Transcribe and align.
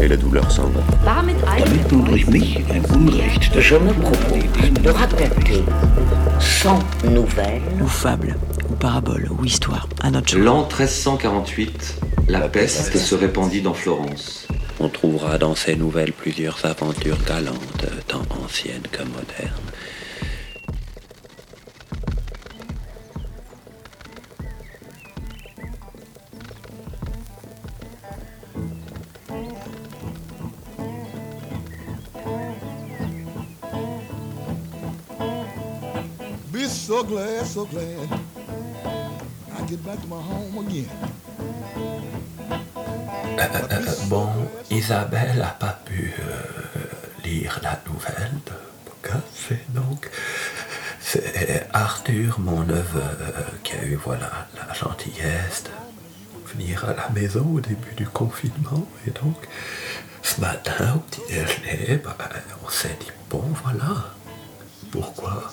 et 0.00 0.08
la 0.08 0.16
douleur 0.16 0.50
s'en 0.50 0.68
va. 0.68 0.80
Damit 1.04 1.36
nun 1.90 2.04
durch 2.04 2.26
mich 2.26 2.58
ein 2.70 2.84
Unrecht 2.94 3.60
Je 3.60 3.76
me 3.76 3.92
propose 3.92 4.82
de 4.82 4.90
raconter 4.90 5.64
100 6.40 6.78
nouvelles 7.10 7.62
ou 7.80 7.86
fable, 7.86 8.36
ou 8.70 8.74
parabole, 8.74 9.28
ou 9.30 9.44
histoire, 9.44 9.88
à 10.02 10.10
notre. 10.10 10.36
L'an 10.38 10.62
1348, 10.62 12.00
la 12.28 12.48
peste 12.48 12.96
se 12.96 13.14
répandit 13.14 13.62
dans 13.62 13.74
Florence. 13.74 14.46
On 14.80 14.88
trouvera 14.88 15.38
dans 15.38 15.54
ces 15.54 15.76
nouvelles 15.76 16.12
plusieurs 16.12 16.64
aventures 16.64 17.18
galantes, 17.26 17.86
tant 18.08 18.22
anciennes 18.44 18.88
que 18.90 19.02
modernes. 19.02 19.52
Bon, 44.08 44.28
Isabelle 44.70 45.38
n'a 45.38 45.46
pas 45.48 45.78
pu 45.84 46.12
euh, 46.20 47.24
lire 47.24 47.58
la 47.62 47.80
nouvelle 47.86 48.38
de 48.46 48.52
Boccace, 48.86 49.58
donc. 49.70 50.10
C'est 51.00 51.68
Arthur, 51.72 52.38
mon 52.38 52.60
neveu, 52.60 53.02
qui 53.64 53.74
a 53.74 53.84
eu 53.84 53.96
voilà 53.96 54.46
la 54.56 54.72
gentillesse 54.72 55.64
de 55.64 56.52
venir 56.52 56.84
à 56.88 56.94
la 56.94 57.08
maison 57.10 57.46
au 57.54 57.60
début 57.60 57.94
du 57.96 58.06
confinement. 58.06 58.86
Et 59.06 59.10
donc, 59.10 59.36
ce 60.22 60.40
matin, 60.40 60.94
au 60.94 60.98
petit 61.00 61.20
déjeuner, 61.28 62.00
bah, 62.02 62.16
on 62.64 62.70
s'est 62.70 62.96
dit, 63.00 63.10
bon 63.28 63.44
voilà, 63.62 64.06
pourquoi 64.90 65.52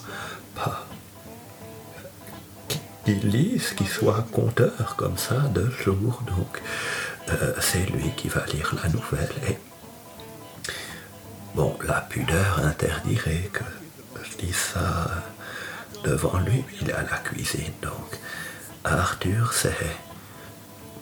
qu'il 3.10 3.30
lise, 3.30 3.74
qu'il 3.74 3.88
soit 3.88 4.26
conteur 4.32 4.96
comme 4.96 5.18
ça 5.18 5.40
de 5.54 5.70
jour. 5.84 6.22
Donc, 6.28 6.62
euh, 7.30 7.54
c'est 7.60 7.86
lui 7.90 8.12
qui 8.16 8.28
va 8.28 8.46
lire 8.46 8.76
la 8.84 8.90
nouvelle. 8.90 9.34
Et 9.48 9.58
bon, 11.56 11.76
la 11.88 12.02
pudeur 12.02 12.60
interdirait 12.64 13.50
que 13.52 13.64
je 14.24 14.38
dise 14.46 14.56
ça 14.74 15.10
devant 16.04 16.40
lui. 16.40 16.64
Il 16.82 16.90
est 16.90 16.94
à 16.94 17.02
la 17.02 17.18
cuisine, 17.18 17.74
donc 17.82 18.20
Arthur, 18.84 19.54
c'est 19.54 19.96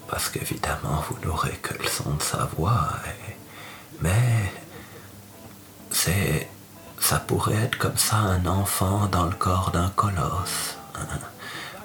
parce 0.09 0.29
qu'évidemment, 0.29 1.03
vous 1.09 1.17
n'aurez 1.25 1.57
que 1.61 1.73
le 1.73 1.87
son 1.89 2.11
de 2.13 2.23
sa 2.23 2.45
voix. 2.57 2.89
mais 4.01 4.53
c'est 5.91 6.47
ça 6.99 7.19
pourrait 7.19 7.63
être 7.65 7.77
comme 7.77 7.97
ça 7.97 8.17
un 8.17 8.45
enfant 8.45 9.07
dans 9.07 9.25
le 9.25 9.35
corps 9.35 9.71
d'un 9.71 9.89
colosse. 9.89 10.77
hein. 10.95 11.19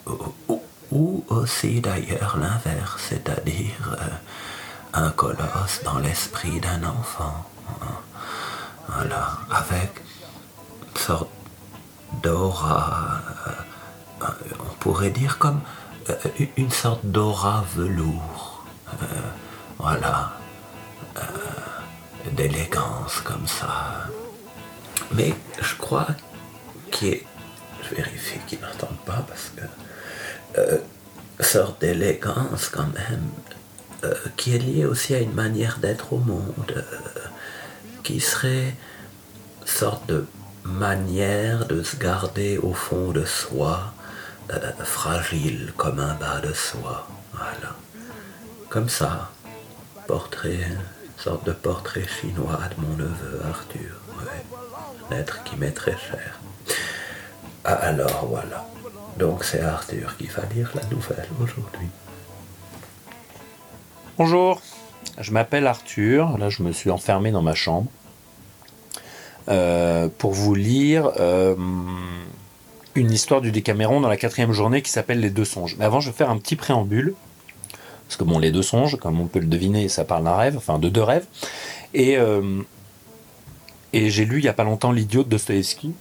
Ou, 0.06 1.24
aussi 1.28 1.80
d'ailleurs 1.80 2.36
l'inverse, 2.38 3.02
c'est-à-dire 3.08 3.96
euh, 3.98 4.08
un 4.92 5.10
colosse 5.10 5.80
dans 5.84 5.98
l'esprit 5.98 6.60
d'un 6.60 6.84
enfant. 6.84 7.46
Voilà, 8.88 9.38
avec 9.50 10.02
une 10.88 11.00
sorte 11.00 11.30
d'aura, 12.22 13.22
euh, 14.20 14.26
on 14.60 14.74
pourrait 14.80 15.10
dire 15.10 15.38
comme 15.38 15.60
euh, 16.10 16.14
une 16.56 16.70
sorte 16.70 17.04
d'aura 17.06 17.64
velours. 17.74 18.64
Voilà, 19.78 20.32
d'élégance 22.32 23.20
comme 23.24 23.46
ça. 23.46 24.08
Mais 25.12 25.34
je 25.60 25.74
crois 25.76 26.06
qu'il 26.90 27.08
est. 27.08 27.26
Je 27.82 27.94
vérifie 27.96 28.38
qu'il 28.46 28.60
n'entende 28.60 28.98
pas 29.04 29.24
parce 29.26 29.50
que. 29.56 29.62
Euh, 30.58 30.78
sorte 31.40 31.80
d'élégance 31.80 32.68
quand 32.68 32.86
même, 32.86 33.30
euh, 34.04 34.14
qui 34.36 34.54
est 34.54 34.58
liée 34.58 34.84
aussi 34.84 35.14
à 35.14 35.18
une 35.18 35.32
manière 35.32 35.78
d'être 35.78 36.12
au 36.12 36.18
monde, 36.18 36.74
euh, 36.76 36.82
qui 38.04 38.20
serait 38.20 38.74
sorte 39.64 40.06
de 40.08 40.26
manière 40.64 41.66
de 41.66 41.82
se 41.82 41.96
garder 41.96 42.58
au 42.58 42.74
fond 42.74 43.10
de 43.10 43.24
soi, 43.24 43.92
fragile 44.84 45.72
comme 45.76 45.98
un 45.98 46.14
bas 46.14 46.40
de 46.40 46.52
soie. 46.52 47.08
Voilà. 47.32 47.74
Comme 48.68 48.88
ça, 48.88 49.30
portrait, 50.06 50.60
une 50.68 50.78
sorte 51.22 51.46
de 51.46 51.52
portrait 51.52 52.06
chinois 52.06 52.60
de 52.76 52.84
mon 52.84 52.96
neveu 52.96 53.40
Arthur. 53.48 53.96
ouais. 54.18 54.44
Un 55.10 55.16
être 55.16 55.42
qui 55.44 55.56
m'est 55.56 55.72
très 55.72 55.96
cher. 55.96 56.38
Ah, 57.64 57.74
alors 57.74 58.26
voilà. 58.26 58.66
Donc 59.18 59.44
c'est 59.44 59.60
Arthur 59.60 60.16
qui 60.16 60.26
va 60.26 60.42
lire 60.54 60.70
la 60.74 60.82
nouvelle 60.90 61.28
aujourd'hui. 61.40 61.88
Bonjour, 64.18 64.60
je 65.18 65.30
m'appelle 65.32 65.66
Arthur. 65.66 66.38
Là, 66.38 66.48
je 66.48 66.62
me 66.62 66.72
suis 66.72 66.90
enfermé 66.90 67.30
dans 67.30 67.42
ma 67.42 67.54
chambre 67.54 67.90
euh, 69.48 70.08
pour 70.18 70.32
vous 70.32 70.54
lire 70.54 71.12
euh, 71.18 71.54
une 72.94 73.10
histoire 73.10 73.40
du 73.40 73.52
Décaméron 73.52 74.00
dans 74.00 74.08
la 74.08 74.16
quatrième 74.16 74.52
journée 74.52 74.82
qui 74.82 74.90
s'appelle 74.90 75.20
Les 75.20 75.30
Deux 75.30 75.44
Songes. 75.44 75.76
Mais 75.78 75.84
avant, 75.84 76.00
je 76.00 76.10
vais 76.10 76.16
faire 76.16 76.30
un 76.30 76.38
petit 76.38 76.56
préambule. 76.56 77.14
Parce 78.06 78.16
que 78.16 78.24
bon, 78.24 78.38
les 78.38 78.50
deux 78.50 78.62
songes, 78.62 78.96
comme 78.96 79.20
on 79.20 79.26
peut 79.26 79.38
le 79.38 79.46
deviner, 79.46 79.88
ça 79.88 80.04
parle 80.04 80.24
d'un 80.24 80.36
rêve, 80.36 80.58
enfin 80.58 80.78
de 80.78 80.90
deux 80.90 81.02
rêves. 81.02 81.24
Et, 81.94 82.18
euh, 82.18 82.60
j'ai 83.94 84.26
lu 84.26 84.38
il 84.38 84.42
n'y 84.42 84.48
a 84.48 84.52
pas 84.52 84.64
longtemps 84.64 84.92
L'idiot 84.92 85.22
de 85.22 85.30
Dostoïevski 85.30 85.94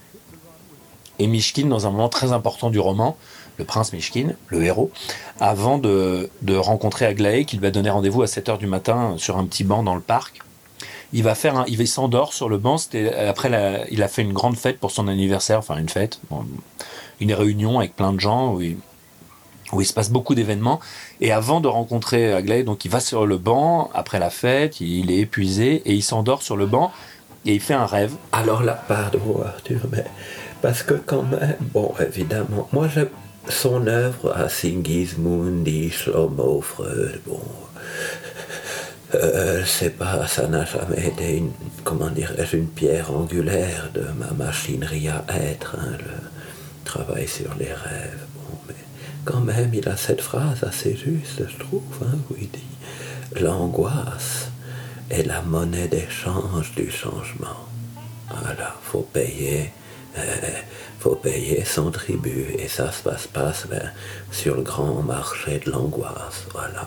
et 1.18 1.26
Mishkin 1.26 1.66
dans 1.66 1.86
un 1.86 1.90
moment 1.90 2.08
très 2.08 2.32
important 2.32 2.70
du 2.70 2.78
roman, 2.78 3.16
le 3.58 3.64
prince 3.64 3.92
Mishkin, 3.92 4.30
le 4.48 4.64
héros, 4.64 4.90
avant 5.40 5.78
de, 5.78 6.30
de 6.42 6.56
rencontrer 6.56 7.06
Aglaé, 7.06 7.44
qu'il 7.44 7.60
va 7.60 7.70
donner 7.70 7.90
rendez-vous 7.90 8.22
à 8.22 8.26
7h 8.26 8.58
du 8.58 8.66
matin 8.66 9.14
sur 9.18 9.36
un 9.36 9.44
petit 9.44 9.64
banc 9.64 9.82
dans 9.82 9.94
le 9.94 10.00
parc. 10.00 10.40
Il 11.12 11.22
va 11.22 11.34
faire 11.34 11.58
un, 11.58 11.64
il 11.68 11.86
s'endort 11.86 12.32
sur 12.32 12.48
le 12.48 12.56
banc. 12.56 12.76
Après 13.28 13.50
il 13.90 14.02
a 14.02 14.08
fait 14.08 14.22
une 14.22 14.32
grande 14.32 14.56
fête 14.56 14.78
pour 14.78 14.90
son 14.90 15.08
anniversaire, 15.08 15.58
enfin 15.58 15.76
une 15.76 15.90
fête, 15.90 16.20
une 17.20 17.34
réunion 17.34 17.78
avec 17.78 17.94
plein 17.94 18.14
de 18.14 18.20
gens 18.20 18.54
où 18.54 18.62
il, 18.62 18.78
où 19.72 19.80
il 19.82 19.86
se 19.86 19.92
passe 19.92 20.10
beaucoup 20.10 20.34
d'événements. 20.34 20.80
Et 21.20 21.30
avant 21.30 21.60
de 21.60 21.68
rencontrer 21.68 22.32
Aglaé, 22.32 22.62
donc 22.62 22.86
il 22.86 22.90
va 22.90 23.00
sur 23.00 23.26
le 23.26 23.36
banc 23.36 23.90
après 23.92 24.18
la 24.18 24.30
fête, 24.30 24.80
il 24.80 25.10
est 25.10 25.18
épuisé 25.18 25.82
et 25.84 25.92
il 25.92 26.02
s'endort 26.02 26.42
sur 26.42 26.56
le 26.56 26.66
banc 26.66 26.90
et 27.44 27.54
il 27.54 27.60
fait 27.60 27.74
un 27.74 27.86
rêve. 27.86 28.14
Alors 28.32 28.62
là, 28.62 28.82
pardon 28.88 29.42
Arthur, 29.44 29.80
mais 29.90 30.04
parce 30.62 30.84
que 30.84 30.94
quand 30.94 31.24
même, 31.24 31.56
bon, 31.60 31.92
évidemment, 32.00 32.68
moi 32.72 32.88
j'aime 32.88 33.08
son 33.48 33.86
œuvre 33.88 34.32
à 34.34 34.48
Sigismund, 34.48 35.68
Shlomo, 35.90 36.60
Freud, 36.60 37.20
bon, 37.26 37.40
euh, 39.14 39.60
je 39.60 39.68
sais 39.68 39.90
pas, 39.90 40.26
ça 40.28 40.46
n'a 40.46 40.64
jamais 40.64 41.08
été 41.08 41.36
une, 41.38 41.50
comment 41.84 42.08
dirais-je, 42.08 42.56
une 42.56 42.68
pierre 42.68 43.12
angulaire 43.12 43.90
de 43.92 44.04
ma 44.18 44.30
machinerie 44.30 45.08
à 45.08 45.24
être, 45.28 45.76
hein, 45.78 45.98
le 45.98 46.84
travail 46.84 47.26
sur 47.26 47.52
les 47.58 47.72
rêves, 47.72 48.26
bon, 48.36 48.56
mais 48.68 48.74
quand 49.24 49.40
même, 49.40 49.74
il 49.74 49.88
a 49.88 49.96
cette 49.96 50.20
phrase 50.20 50.62
assez 50.62 50.94
juste, 50.96 51.42
je 51.48 51.58
trouve, 51.58 51.82
hein, 52.02 52.16
où 52.30 52.34
il 52.40 52.48
dit 52.48 53.40
l'angoisse 53.40 54.48
est 55.10 55.24
la 55.24 55.42
monnaie 55.42 55.88
d'échange 55.88 56.72
du 56.76 56.90
changement. 56.90 57.66
Voilà, 58.28 58.74
faut 58.82 59.06
payer, 59.12 59.60
euh, 59.60 59.81
faut 61.00 61.16
payer 61.16 61.64
son 61.64 61.90
tribut 61.90 62.54
et 62.58 62.68
ça 62.68 62.92
se 62.92 63.02
passe 63.02 63.66
ben, 63.68 63.92
sur 64.30 64.56
le 64.56 64.62
grand 64.62 65.02
marché 65.02 65.60
de 65.64 65.70
l'angoisse. 65.70 66.46
Voilà. 66.52 66.86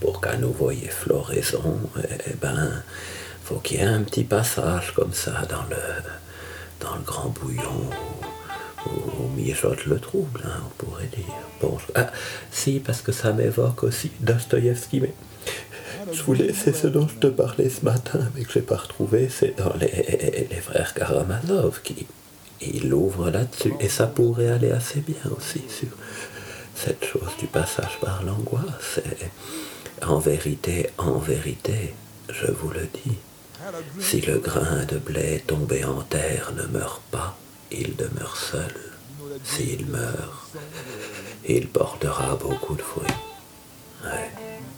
Pour 0.00 0.20
qu'à 0.20 0.36
nouveau 0.36 0.70
il 0.70 0.82
y 0.82 0.84
ait 0.84 0.88
floraison, 0.88 1.80
eh 2.02 2.34
ben, 2.40 2.82
faut 3.44 3.56
qu'il 3.56 3.78
y 3.78 3.82
ait 3.82 3.86
un 3.86 4.02
petit 4.02 4.24
passage 4.24 4.92
comme 4.94 5.12
ça 5.12 5.42
dans 5.48 5.62
le, 5.70 5.76
dans 6.80 6.96
le 6.96 7.02
grand 7.02 7.28
bouillon 7.28 7.90
où, 8.86 9.28
mijote 9.36 9.86
le 9.86 9.98
trouble, 9.98 10.42
hein, 10.44 10.60
on 10.64 10.84
pourrait 10.84 11.06
dire. 11.06 11.34
Bon, 11.60 11.78
ah, 11.94 12.10
si, 12.50 12.80
parce 12.80 13.02
que 13.02 13.12
ça 13.12 13.32
m'évoque 13.32 13.82
aussi 13.84 14.10
Dostoïevski, 14.20 15.00
mais 15.00 15.14
je 16.16 16.22
voulais, 16.22 16.52
c'est 16.52 16.74
ce 16.74 16.86
dont 16.86 17.06
je 17.08 17.14
te 17.16 17.26
parlais 17.26 17.68
ce 17.68 17.84
matin, 17.84 18.20
mais 18.34 18.42
que 18.44 18.52
j'ai 18.52 18.60
pas 18.62 18.76
retrouvé, 18.76 19.28
c'est 19.28 19.56
dans 19.56 19.72
les, 19.78 20.46
frères 20.60 20.94
Karamazov 20.94 21.80
qui 21.82 22.06
il 22.60 22.92
ouvre 22.94 23.30
là-dessus. 23.30 23.74
Et 23.80 23.88
ça 23.88 24.06
pourrait 24.06 24.48
aller 24.48 24.70
assez 24.70 25.00
bien 25.00 25.30
aussi 25.36 25.62
sur 25.68 25.88
cette 26.74 27.04
chose 27.04 27.30
du 27.38 27.46
passage 27.46 27.98
par 28.00 28.22
l'angoisse. 28.24 29.00
En 30.06 30.18
vérité, 30.18 30.90
en 30.98 31.18
vérité, 31.18 31.94
je 32.30 32.50
vous 32.50 32.70
le 32.70 32.88
dis, 33.04 33.16
si 34.00 34.20
le 34.22 34.38
grain 34.38 34.84
de 34.84 34.98
blé 34.98 35.42
tombé 35.46 35.84
en 35.84 36.02
terre 36.02 36.52
ne 36.56 36.64
meurt 36.78 37.02
pas, 37.10 37.36
il 37.70 37.94
demeure 37.96 38.36
seul. 38.36 38.74
S'il 39.44 39.86
meurt, 39.86 40.48
il 41.46 41.68
portera 41.68 42.36
beaucoup 42.36 42.74
de 42.74 42.82
fruits. 42.82 43.06
Ouais. 44.04 44.30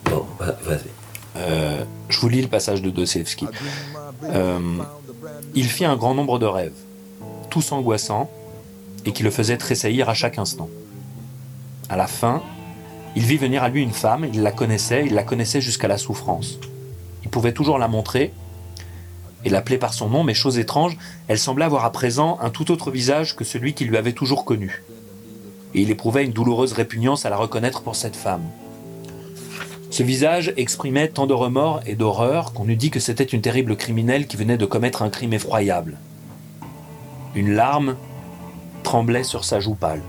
Bon, 0.05 0.27
va- 0.39 0.59
vas-y. 0.63 0.98
Euh, 1.39 1.85
je 2.09 2.21
vous 2.21 2.29
lis 2.29 2.43
le 2.43 2.49
passage 2.49 2.83
de 2.83 2.91
Dostoevsky. 2.91 3.47
Euh, 4.25 4.59
il 5.55 5.67
fit 5.67 5.85
un 5.85 5.97
grand 5.97 6.15
nombre 6.15 6.39
de 6.39 6.47
rêves, 6.47 6.73
tous 7.51 7.73
angoissants, 7.73 8.31
et 9.05 9.13
qui 9.13 9.23
le 9.23 9.31
faisaient 9.31 9.57
tressaillir 9.57 10.09
à 10.09 10.15
chaque 10.15 10.39
instant. 10.39 10.69
À 11.89 11.97
la 11.97 12.07
fin, 12.07 12.43
il 13.17 13.25
vit 13.25 13.37
venir 13.37 13.63
à 13.63 13.69
lui 13.69 13.83
une 13.83 13.93
femme, 13.93 14.27
il 14.33 14.43
la 14.43 14.53
connaissait, 14.53 15.05
il 15.07 15.15
la 15.15 15.23
connaissait 15.23 15.61
jusqu'à 15.61 15.89
la 15.89 15.99
souffrance. 15.99 16.59
Il 17.23 17.31
pouvait 17.31 17.53
toujours 17.53 17.79
la 17.79 17.89
montrer 17.89 18.33
et 19.45 19.51
l'appeler 19.51 19.79
par 19.79 19.95
son 19.95 20.09
nom, 20.09 20.25
mais 20.25 20.35
chose 20.35 20.59
étrange, 20.59 20.97
elle 21.29 21.39
semblait 21.39 21.65
avoir 21.65 21.85
à 21.85 21.93
présent 21.93 22.39
un 22.41 22.51
tout 22.51 22.71
autre 22.71 22.91
visage 22.91 23.37
que 23.37 23.45
celui 23.45 23.73
qu'il 23.75 23.89
lui 23.89 23.97
avait 23.97 24.13
toujours 24.13 24.45
connu. 24.45 24.83
Et 25.75 25.83
il 25.83 25.91
éprouvait 25.91 26.25
une 26.25 26.33
douloureuse 26.33 26.73
répugnance 26.73 27.25
à 27.25 27.31
la 27.31 27.37
reconnaître 27.37 27.83
pour 27.83 27.97
cette 27.97 28.17
femme. 28.17 28.43
Ce 29.99 30.05
visage 30.05 30.53
exprimait 30.57 31.09
tant 31.09 31.27
de 31.27 31.35
remords 31.35 31.81
et 31.85 31.97
d'horreur 31.97 32.53
qu'on 32.53 32.69
eût 32.69 32.77
dit 32.77 32.93
que 32.93 33.01
c'était 33.01 33.25
une 33.25 33.41
terrible 33.41 33.75
criminelle 33.75 34.29
qui 34.29 34.37
venait 34.37 34.57
de 34.57 34.65
commettre 34.65 35.03
un 35.03 35.11
crime 35.11 35.33
effroyable. 35.33 35.99
Une 37.35 37.57
larme 37.57 37.97
tremblait 38.85 39.25
sur 39.25 39.45
sa 39.45 39.59
joue 39.59 39.75
pâle. 39.75 40.05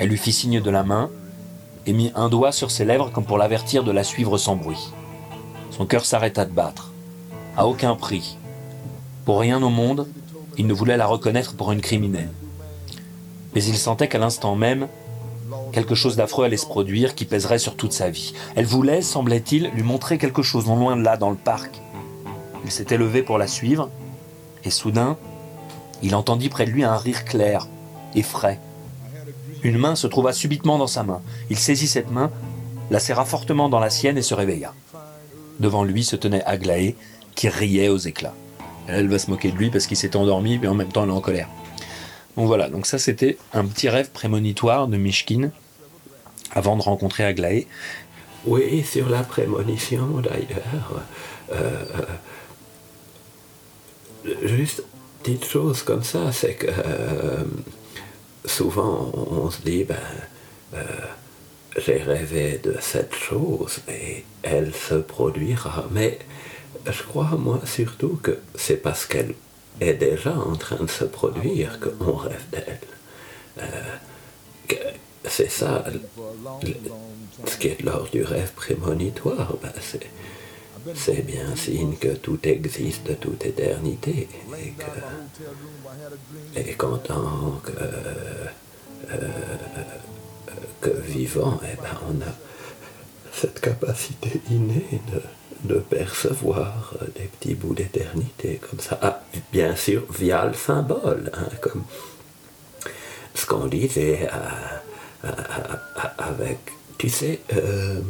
Elle 0.00 0.08
lui 0.08 0.18
fit 0.18 0.32
signe 0.32 0.60
de 0.60 0.68
la 0.68 0.82
main 0.82 1.10
et 1.86 1.92
mit 1.92 2.10
un 2.16 2.28
doigt 2.28 2.50
sur 2.50 2.72
ses 2.72 2.84
lèvres 2.84 3.12
comme 3.12 3.24
pour 3.24 3.38
l'avertir 3.38 3.84
de 3.84 3.92
la 3.92 4.02
suivre 4.02 4.36
sans 4.36 4.56
bruit. 4.56 4.90
Son 5.70 5.86
cœur 5.86 6.04
s'arrêta 6.04 6.44
de 6.44 6.50
battre. 6.50 6.90
À 7.56 7.68
aucun 7.68 7.94
prix. 7.94 8.36
Pour 9.24 9.38
rien 9.38 9.62
au 9.62 9.70
monde, 9.70 10.08
il 10.58 10.66
ne 10.66 10.74
voulait 10.74 10.96
la 10.96 11.06
reconnaître 11.06 11.54
pour 11.54 11.70
une 11.70 11.82
criminelle. 11.82 12.32
Mais 13.54 13.62
il 13.62 13.76
sentait 13.76 14.08
qu'à 14.08 14.18
l'instant 14.18 14.56
même, 14.56 14.88
quelque 15.72 15.94
chose 15.94 16.16
d'affreux 16.16 16.44
allait 16.44 16.56
se 16.56 16.66
produire 16.66 17.14
qui 17.14 17.24
pèserait 17.24 17.58
sur 17.58 17.74
toute 17.74 17.92
sa 17.92 18.10
vie. 18.10 18.34
Elle 18.54 18.66
voulait, 18.66 19.02
semblait-il, 19.02 19.70
lui 19.74 19.82
montrer 19.82 20.18
quelque 20.18 20.42
chose 20.42 20.66
non 20.66 20.76
loin 20.76 20.96
de 20.96 21.02
là, 21.02 21.16
dans 21.16 21.30
le 21.30 21.36
parc. 21.36 21.80
Il 22.64 22.70
s'était 22.70 22.98
levé 22.98 23.22
pour 23.22 23.38
la 23.38 23.48
suivre, 23.48 23.90
et 24.64 24.70
soudain, 24.70 25.16
il 26.02 26.14
entendit 26.14 26.48
près 26.48 26.66
de 26.66 26.70
lui 26.70 26.84
un 26.84 26.96
rire 26.96 27.24
clair 27.24 27.66
et 28.14 28.22
frais. 28.22 28.60
Une 29.62 29.78
main 29.78 29.94
se 29.94 30.06
trouva 30.06 30.32
subitement 30.32 30.78
dans 30.78 30.86
sa 30.86 31.02
main. 31.02 31.22
Il 31.50 31.58
saisit 31.58 31.86
cette 31.86 32.10
main, 32.10 32.30
la 32.90 33.00
serra 33.00 33.24
fortement 33.24 33.68
dans 33.68 33.80
la 33.80 33.90
sienne 33.90 34.18
et 34.18 34.22
se 34.22 34.34
réveilla. 34.34 34.74
Devant 35.60 35.84
lui 35.84 36.04
se 36.04 36.16
tenait 36.16 36.44
Aglaé, 36.44 36.96
qui 37.34 37.48
riait 37.48 37.88
aux 37.88 37.98
éclats. 37.98 38.34
Elle 38.88 39.08
va 39.08 39.18
se 39.18 39.30
moquer 39.30 39.50
de 39.52 39.56
lui 39.56 39.70
parce 39.70 39.86
qu'il 39.86 39.96
s'était 39.96 40.16
endormi, 40.16 40.58
mais 40.58 40.66
en 40.66 40.74
même 40.74 40.90
temps 40.92 41.04
elle 41.04 41.10
est 41.10 41.14
en 41.14 41.20
colère. 41.20 41.48
Donc 42.36 42.46
voilà, 42.46 42.68
donc 42.68 42.86
ça 42.86 42.98
c'était 42.98 43.38
un 43.52 43.64
petit 43.64 43.88
rêve 43.88 44.10
prémonitoire 44.10 44.88
de 44.88 44.96
Mishkin 44.96 45.50
avant 46.54 46.76
de 46.76 46.82
rencontrer 46.82 47.24
Aglaé. 47.24 47.66
Oui, 48.44 48.82
sur 48.84 49.08
la 49.08 49.22
prémonition 49.22 50.20
d'ailleurs. 50.20 51.02
Euh, 51.52 51.84
euh, 54.26 54.34
juste 54.42 54.82
petite 55.22 55.44
chose 55.44 55.82
comme 55.82 56.02
ça, 56.02 56.32
c'est 56.32 56.54
que 56.54 56.66
euh, 56.66 57.44
souvent 58.44 59.12
on 59.14 59.50
se 59.50 59.60
dit, 59.62 59.84
ben, 59.84 59.96
j'ai 61.76 62.02
rêvé 62.02 62.60
de 62.62 62.76
cette 62.80 63.14
chose 63.14 63.78
et 63.88 64.24
elle 64.42 64.74
se 64.74 64.94
produira. 64.94 65.86
Mais 65.92 66.18
je 66.86 67.02
crois, 67.04 67.30
moi, 67.38 67.60
surtout 67.64 68.18
que 68.22 68.38
c'est 68.56 68.76
parce 68.76 69.06
qu'elle 69.06 69.34
est 69.80 69.94
déjà 69.94 70.34
en 70.34 70.56
train 70.56 70.84
de 70.84 70.90
se 70.90 71.04
produire 71.04 71.78
qu'on 71.80 72.16
rêve 72.16 72.44
d'elle. 72.50 72.80
C'est 75.28 75.50
ça, 75.50 75.84
ce 77.46 77.56
qui 77.56 77.68
est 77.68 77.82
l'ordre 77.82 78.10
du 78.10 78.22
rêve 78.22 78.52
prémonitoire, 78.52 79.54
ben, 79.62 79.72
c'est, 80.94 81.22
bien 81.24 81.54
signe 81.54 81.94
que 81.96 82.08
tout 82.08 82.40
existe 82.42 83.06
de 83.06 83.14
toute 83.14 83.46
éternité 83.46 84.28
et 84.58 84.72
que, 84.72 86.58
et 86.58 86.74
qu'en 86.74 86.98
tant 86.98 87.60
que, 87.62 87.70
euh, 89.12 89.28
que 90.80 90.90
vivant, 90.90 91.60
eh 91.62 91.76
ben, 91.76 91.96
on 92.08 92.20
a 92.22 92.32
cette 93.32 93.60
capacité 93.60 94.40
innée 94.50 95.00
de, 95.64 95.78
percevoir 95.78 96.94
euh, 97.00 97.06
des 97.16 97.26
petits 97.26 97.54
bouts 97.54 97.74
d'éternité 97.74 98.60
comme 98.68 98.80
ça. 98.80 98.98
Ah, 99.00 99.22
bien 99.52 99.76
sûr, 99.76 100.04
via 100.12 100.44
le 100.46 100.54
symbole, 100.54 101.30
hein, 101.34 101.48
comme 101.60 101.84
ce 103.34 103.46
qu'on 103.46 103.66
disait 103.66 104.28
à- 104.28 104.81
avec, 106.18 106.58
tu 106.98 107.08
sais, 107.08 107.40
euh, 107.54 108.00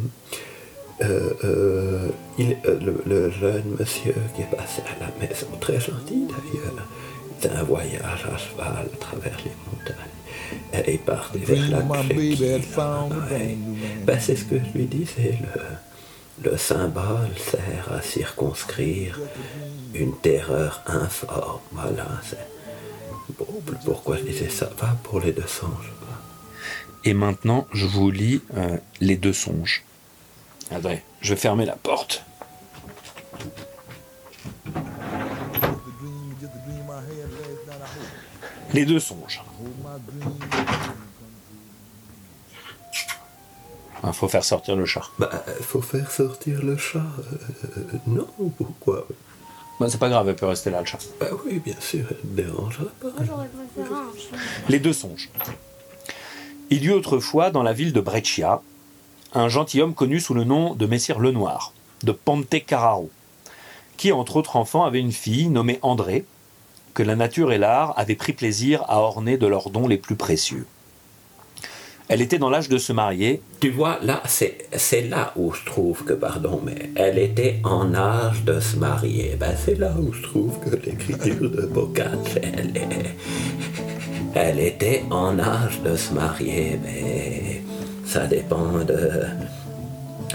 euh, 1.03 1.31
euh, 1.45 2.09
il- 2.39 2.57
euh, 2.67 2.79
le, 2.81 3.03
le 3.07 3.31
jeune 3.31 3.77
monsieur 3.79 4.15
qui 4.35 4.43
est 4.43 4.57
passé 4.57 4.83
à 4.87 5.05
la 5.05 5.11
maison, 5.27 5.47
très 5.61 5.81
gentil 5.81 6.27
d'ailleurs, 6.29 6.87
c'est 7.41 7.51
un 7.51 7.63
voyage 7.65 8.25
à 8.33 8.37
cheval 8.39 8.87
à 8.93 8.97
travers 8.99 9.37
les 9.45 9.51
montagnes. 9.67 10.85
Et 10.87 10.95
il 10.95 10.99
partait 11.01 11.39
vers 11.39 11.71
la. 11.71 11.81
Ben, 14.05 14.19
c'est 14.21 14.37
ce 14.37 14.45
que 14.45 14.57
je 14.59 14.79
lui 14.79 14.85
disais. 14.87 15.39
Le, 16.45 16.51
le 16.51 16.57
symbole 16.57 17.31
sert 17.37 17.89
à 17.93 18.01
circonscrire 18.03 19.19
une 19.95 20.15
terreur 20.19 20.83
informe. 20.87 21.61
Voilà. 21.73 22.07
c'est- 22.29 22.37
pourquoi 23.85 24.17
je 24.19 24.23
disais 24.25 24.49
ça? 24.51 24.69
Va 24.79 24.97
pour 25.03 25.21
les 25.21 25.33
deux 25.33 25.47
songes. 25.47 25.93
Et 27.05 27.15
maintenant, 27.15 27.67
je 27.73 27.87
vous 27.87 28.11
lis 28.11 28.43
euh, 28.57 28.77
les 29.01 29.17
deux 29.17 29.33
songes. 29.33 29.83
Attendez, 30.71 31.03
je 31.21 31.35
vais 31.35 31.41
fermer 31.41 31.67
la 31.67 31.77
porte. 31.77 32.25
Les 38.73 38.87
deux 38.87 39.01
songes. 39.01 39.43
Il 44.05 44.09
Ah, 44.09 44.13
faut 44.13 44.29
faire 44.29 44.43
sortir 44.45 44.75
le 44.75 44.85
chat. 44.85 45.05
Bah, 45.19 45.31
faut 45.61 45.81
faire 45.83 46.11
sortir 46.11 46.63
le 46.63 46.77
chat. 46.77 46.99
euh, 47.77 47.83
non, 48.07 48.27
pourquoi? 48.57 49.07
Bah, 49.79 49.87
c'est 49.89 49.99
pas 49.99 50.09
grave, 50.09 50.29
elle 50.29 50.35
peut 50.37 50.47
rester 50.47 50.71
là, 50.71 50.81
le 50.81 50.87
chat. 50.87 50.99
Bah 51.21 51.27
oui, 51.45 51.61
bien 51.61 51.79
sûr, 51.81 52.05
elle 52.11 52.31
ne 52.31 52.37
dérangera 52.37 52.85
pas. 53.01 53.09
J'aurais 53.25 53.49
préféré 53.49 53.95
un 53.95 54.19
chat. 54.19 54.37
Les 54.69 54.81
deux 54.81 54.93
songes. 54.93 55.31
Il 56.73 56.85
y 56.85 56.87
eut 56.87 56.93
autrefois 56.93 57.51
dans 57.51 57.63
la 57.63 57.75
ville 57.75 57.93
de 57.93 58.01
Brescia 58.01 58.63
un 59.35 59.49
gentilhomme 59.51 59.93
connu 59.93 60.21
sous 60.21 60.33
le 60.33 60.45
nom 60.45 60.75
de 60.75 60.87
Messire 60.87 61.19
Lenoir, 61.19 61.75
de 62.03 62.13
Ponte 62.13 62.49
Carraro, 62.67 63.11
qui, 63.99 64.11
entre 64.11 64.37
autres 64.37 64.57
enfants, 64.57 64.85
avait 64.85 64.99
une 65.01 65.13
fille 65.13 65.49
nommée 65.51 65.79
André, 65.83 66.25
que 66.95 67.03
la 67.03 67.15
nature 67.15 67.53
et 67.53 67.59
l'art 67.59 67.93
avaient 67.99 68.15
pris 68.15 68.33
plaisir 68.33 68.85
à 68.89 69.01
orner 69.01 69.37
de 69.37 69.47
leurs 69.47 69.69
dons 69.69 69.87
les 69.87 69.99
plus 69.99 70.17
précieux. 70.17 70.65
Elle 72.09 72.23
était 72.23 72.39
dans 72.39 72.49
l'âge 72.49 72.71
de 72.71 72.79
se 72.79 72.95
marier, 72.95 73.43
Tu 73.61 73.71
vois, 73.71 73.99
là, 74.03 74.23
c'est 74.27 75.03
là 75.11 75.35
où 75.37 75.53
je 75.53 75.67
trouve 75.67 76.05
que, 76.05 76.15
pardon, 76.15 76.59
mais 76.65 76.91
elle 76.97 77.19
était 77.19 77.61
en 77.65 77.93
âge 77.95 78.45
de 78.45 78.61
se 78.61 78.77
marier. 78.77 79.37
Ben, 79.39 79.55
c'est 79.63 79.79
là 79.79 79.95
où 79.99 80.11
je 80.15 80.23
trouve 80.23 80.59
que 80.61 80.75
l'écriture 80.77 81.51
de 81.51 81.67
Boccace, 81.67 82.37
est- 82.37 83.17
elle 84.35 84.61
était 84.61 85.05
en 85.11 85.39
âge 85.39 85.81
de 85.85 85.97
se 85.97 86.13
marier, 86.13 86.79
mais 86.83 87.63
ça 88.07 88.27
dépend 88.27 88.79
de 88.87 89.23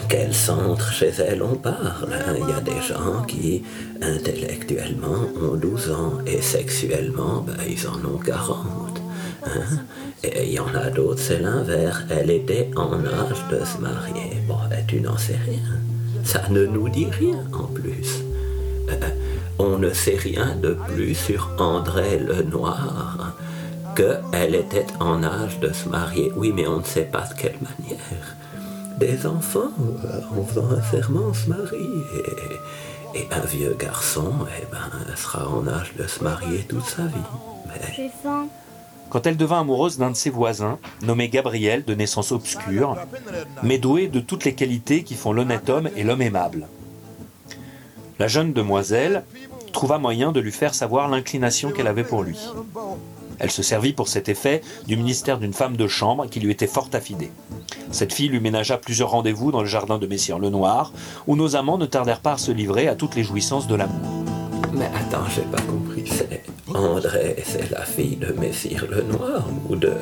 quel 0.09 0.33
centre 0.33 0.91
chez 0.91 1.11
elle 1.27 1.41
on 1.43 1.55
parle. 1.55 2.13
hein. 2.13 2.35
Il 2.39 2.49
y 2.49 2.53
a 2.53 2.61
des 2.61 2.81
gens 2.81 3.23
qui, 3.27 3.63
intellectuellement, 4.01 5.27
ont 5.41 5.55
12 5.55 5.91
ans 5.91 6.13
et 6.25 6.41
sexuellement, 6.41 7.43
ben, 7.45 7.55
ils 7.67 7.87
en 7.87 7.95
ont 8.07 8.17
40. 8.17 8.57
hein. 9.45 9.49
Et 10.23 10.45
il 10.47 10.53
y 10.53 10.59
en 10.59 10.73
a 10.73 10.89
d'autres, 10.89 11.19
c'est 11.21 11.39
l'inverse. 11.39 12.03
Elle 12.09 12.31
était 12.31 12.69
en 12.75 12.93
âge 12.93 13.43
de 13.51 13.63
se 13.65 13.77
marier. 13.79 14.41
Bon, 14.47 14.57
ben, 14.69 14.83
tu 14.87 15.01
n'en 15.01 15.17
sais 15.17 15.37
rien. 15.45 15.61
Ça 16.23 16.43
ne 16.49 16.65
nous 16.65 16.89
dit 16.89 17.07
rien 17.19 17.43
en 17.53 17.63
plus. 17.67 18.23
Euh, 18.89 18.93
on 19.59 19.77
ne 19.77 19.91
sait 19.91 20.17
rien 20.17 20.55
de 20.61 20.77
plus 20.87 21.15
sur 21.15 21.49
André 21.57 22.19
Lenoir 22.19 23.35
qu'elle 23.97 24.53
était 24.53 24.85
en 24.99 25.23
âge 25.23 25.59
de 25.59 25.73
se 25.73 25.89
marier. 25.89 26.31
Oui, 26.35 26.51
mais 26.55 26.67
on 26.67 26.79
ne 26.79 26.83
sait 26.83 27.05
pas 27.05 27.25
de 27.27 27.33
quelle 27.33 27.57
manière. 27.61 28.35
des 28.99 29.25
enfants 29.25 29.71
euh, 30.05 30.39
en 30.39 30.43
faisant 30.45 30.69
un 30.71 30.81
serment, 30.83 31.27
on 31.29 31.33
se 31.33 31.49
marie. 31.49 32.03
Et, 33.15 33.19
et 33.19 33.27
un 33.31 33.45
vieux 33.45 33.75
garçon, 33.79 34.33
eh 34.59 34.65
ben, 34.71 35.15
sera 35.15 35.49
en 35.49 35.67
âge 35.67 35.93
de 35.97 36.05
se 36.05 36.23
marier 36.23 36.59
toute 36.69 36.85
sa 36.85 37.03
vie. 37.03 37.29
Mais 37.67 37.93
J'ai 37.95 38.09
faim. 38.21 38.47
Quand 39.09 39.25
elle 39.25 39.37
devint 39.37 39.61
amoureuse 39.61 39.97
d'un 39.97 40.11
de 40.11 40.15
ses 40.15 40.29
voisins, 40.29 40.77
nommé 41.01 41.29
Gabriel, 41.29 41.83
de 41.83 41.95
naissance 41.95 42.31
obscure, 42.31 42.97
mais 43.63 43.77
doué 43.77 44.07
de 44.07 44.19
toutes 44.19 44.43
les 44.43 44.53
qualités 44.53 45.03
qui 45.03 45.15
font 45.15 45.31
l'honnête 45.31 45.69
homme 45.69 45.89
et 45.95 46.03
l'homme 46.03 46.21
aimable. 46.21 46.67
La 48.19 48.27
jeune 48.27 48.51
demoiselle 48.51 49.23
trouva 49.71 49.97
moyen 49.97 50.31
de 50.31 50.39
lui 50.39 50.51
faire 50.51 50.75
savoir 50.75 51.07
l'inclination 51.07 51.71
qu'elle 51.71 51.87
avait 51.87 52.03
pour 52.03 52.21
lui. 52.23 52.37
Elle 53.39 53.51
se 53.51 53.63
servit 53.63 53.94
pour 53.94 54.08
cet 54.08 54.29
effet 54.29 54.62
du 54.88 54.98
ministère 54.98 55.38
d'une 55.38 55.53
femme 55.53 55.77
de 55.77 55.88
chambre 55.88 56.27
qui 56.27 56.39
lui 56.39 56.51
était 56.51 56.67
fort 56.67 56.89
affidée. 56.94 57.32
Cette 57.91 58.13
fille 58.13 58.29
lui 58.29 58.39
ménagea 58.39 58.77
plusieurs 58.77 59.12
rendez-vous 59.12 59.51
dans 59.51 59.62
le 59.62 59.67
jardin 59.67 59.98
de 59.98 60.08
Messire 60.08 60.39
Lenoir, 60.39 60.91
où 61.27 61.36
nos 61.36 61.56
amants 61.56 61.77
ne 61.77 61.86
tardèrent 61.86 62.22
pas 62.22 62.34
à 62.34 62.38
se 62.38 62.51
livrer 62.51 62.88
à 62.88 62.96
toutes 62.96 63.15
les 63.15 63.24
jouissances 63.24 63.67
de 63.67 63.75
l'amour. 63.75 64.24
Mais 64.74 64.89
attends, 64.96 65.25
j'ai 65.34 65.41
pas 65.44 65.62
compris. 65.62 66.03
C'est 66.06 66.44
André, 66.74 67.41
c'est 67.46 67.72
la 67.72 67.84
fille 67.84 68.17
de 68.17 68.34
Messire 68.34 68.86
le 68.89 69.01
Noir 69.03 69.48
ou 69.70 69.75
de. 69.75 69.94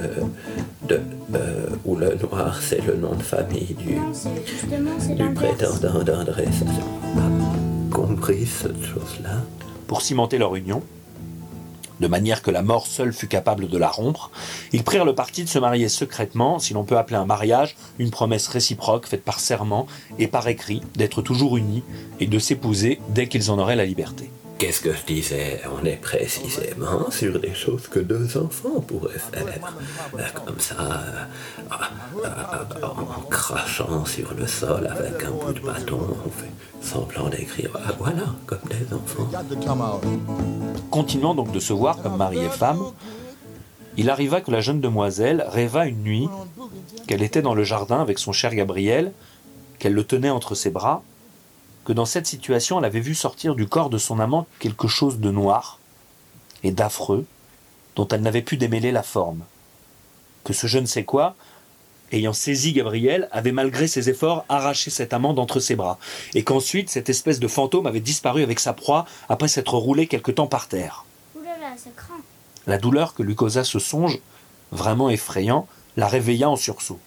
de 0.88 1.00
euh, 1.36 1.68
ou 1.86 1.96
le 1.96 2.16
Noir, 2.16 2.60
c'est 2.62 2.86
le 2.86 2.96
nom 2.96 3.14
de 3.14 3.22
famille 3.24 3.76
du, 3.80 3.96
Non, 3.96 4.14
c'est 4.14 4.30
justement, 4.46 4.92
c'est 5.00 5.16
du 5.16 5.34
prétendant 5.34 6.04
d'André. 6.04 6.46
Ça, 6.46 6.66
j'ai 6.66 7.20
pas 7.20 7.96
compris 7.96 8.46
cette 8.46 8.82
chose-là. 8.84 9.42
pour 9.88 10.02
cimenter 10.02 10.38
leur 10.38 10.56
union, 10.56 10.82
de 12.00 12.08
manière 12.08 12.42
que 12.42 12.52
la 12.52 12.62
mort 12.62 12.88
seule 12.88 13.14
fût 13.14 13.28
capable 13.28 13.68
de 13.68 13.78
la 13.78 13.90
rompre, 13.90 14.32
ils 14.74 14.84
prirent 14.84 15.06
le 15.06 15.16
parti 15.16 15.44
de 15.44 15.50
se 15.50 15.60
marier 15.60 15.90
secrètement, 15.90 16.60
si 16.60 16.74
l'on 16.74 16.84
peut 16.84 16.98
appeler 16.98 17.18
un 17.18 17.26
mariage, 17.26 17.76
une 18.00 18.12
promesse 18.12 18.48
réciproque 18.48 19.08
faite 19.08 19.24
par 19.24 19.40
serment 19.40 19.88
et 20.20 20.28
par 20.28 20.48
écrit, 20.48 20.82
d'être 20.96 21.22
toujours 21.22 21.58
unis 21.58 21.84
et 22.20 22.28
de 22.28 22.40
s'épouser 22.40 23.00
dès 23.10 23.28
qu'ils 23.28 23.52
en 23.52 23.60
auraient 23.60 23.76
la 23.76 23.86
liberté. 23.86 24.30
Qu'est-ce 24.58 24.82
que 24.82 24.94
je 24.94 25.06
disais? 25.06 25.62
On 25.70 25.86
est 25.86 26.02
précisément 26.02 27.12
sur 27.12 27.40
des 27.40 27.54
choses 27.54 27.88
que 27.88 28.00
deux 28.00 28.38
enfants 28.38 28.80
pourraient 28.80 29.20
faire. 29.20 29.60
Comme 30.46 30.60
ça, 30.60 31.04
euh, 32.24 32.86
en 32.86 33.22
crachant 33.30 34.06
sur 34.06 34.34
le 34.34 34.48
sol 34.48 34.88
avec 34.88 35.24
un 35.24 35.32
bout 35.32 35.54
de 35.54 35.60
bâton, 35.60 36.00
on 36.26 36.30
fait 36.30 36.52
semblant 36.82 37.30
d'écrire 37.30 37.72
Ah, 37.76 37.92
voilà, 37.98 38.24
comme 38.46 38.60
des 38.70 38.94
enfants. 38.94 39.30
Continuant 40.90 41.36
donc 41.36 41.52
de 41.52 41.60
se 41.60 41.74
voir 41.74 42.02
comme 42.02 42.16
mari 42.16 42.40
et 42.40 42.50
femme, 42.50 42.82
il 43.98 44.10
arriva 44.10 44.42
que 44.42 44.52
la 44.52 44.62
jeune 44.62 44.80
demoiselle 44.80 45.46
rêva 45.50 45.86
une 45.86 46.02
nuit 46.04 46.30
qu'elle 47.08 47.24
était 47.24 47.42
dans 47.42 47.56
le 47.56 47.64
jardin 47.64 48.02
avec 48.02 48.20
son 48.20 48.32
cher 48.32 48.56
Gabriel, 48.56 49.12
qu'elle 49.80 49.94
le 49.94 50.04
tenait 50.04 50.30
entre 50.30 50.56
ses 50.56 50.70
bras, 50.70 51.04
que 51.86 51.94
dans 51.94 52.06
cette 52.06 52.28
situation 52.28 52.80
elle 52.80 52.86
avait 52.86 53.00
vu 53.00 53.16
sortir 53.16 53.56
du 53.56 53.68
corps 53.68 53.90
de 53.90 53.98
son 53.98 54.20
amant 54.20 54.48
quelque 54.60 54.88
chose 54.88 55.20
de 55.20 55.32
noir 55.32 55.80
et 56.64 56.72
d'affreux, 56.72 57.26
dont 57.96 58.08
elle 58.08 58.22
n'avait 58.22 58.42
pu 58.42 58.58
démêler 58.58 58.92
la 58.92 59.04
forme. 59.04 59.44
Que 60.44 60.54
ce 60.54 60.68
je 60.68 60.80
ne 60.80 60.86
sais 60.86 61.06
quoi, 61.06 61.36
ayant 62.12 62.34
saisi 62.34 62.74
Gabriel, 62.74 63.30
avait 63.32 63.52
malgré 63.52 63.88
ses 63.88 64.10
efforts 64.10 64.46
arraché 64.50 64.90
cet 64.90 65.14
amant 65.14 65.34
d'entre 65.34 65.60
ses 65.60 65.76
bras, 65.76 66.00
et 66.34 66.44
qu'ensuite 66.44 66.90
cette 66.90 67.10
espèce 67.10 67.40
de 67.40 67.48
fantôme 67.48 67.88
avait 67.88 68.00
disparu 68.00 68.44
avec 68.44 68.60
sa 68.60 68.74
proie 68.74 69.06
après 69.30 69.48
s'être 69.48 69.78
roulé 69.78 70.08
quelque 70.08 70.32
temps 70.32 70.48
par 70.48 70.68
terre. 70.68 71.06
Ouh 71.36 71.44
là 71.44 71.58
là, 71.60 71.76
ça 71.78 71.90
craint. 71.96 72.22
La 72.68 72.78
douleur 72.78 73.14
que 73.14 73.24
lui 73.24 73.36
causa 73.36 73.64
ce 73.64 73.80
songe, 73.80 74.20
vraiment 74.72 75.10
effrayant, 75.10 75.68
la 75.98 76.08
réveilla 76.08 76.50
en 76.50 76.56
sursaut. 76.56 77.00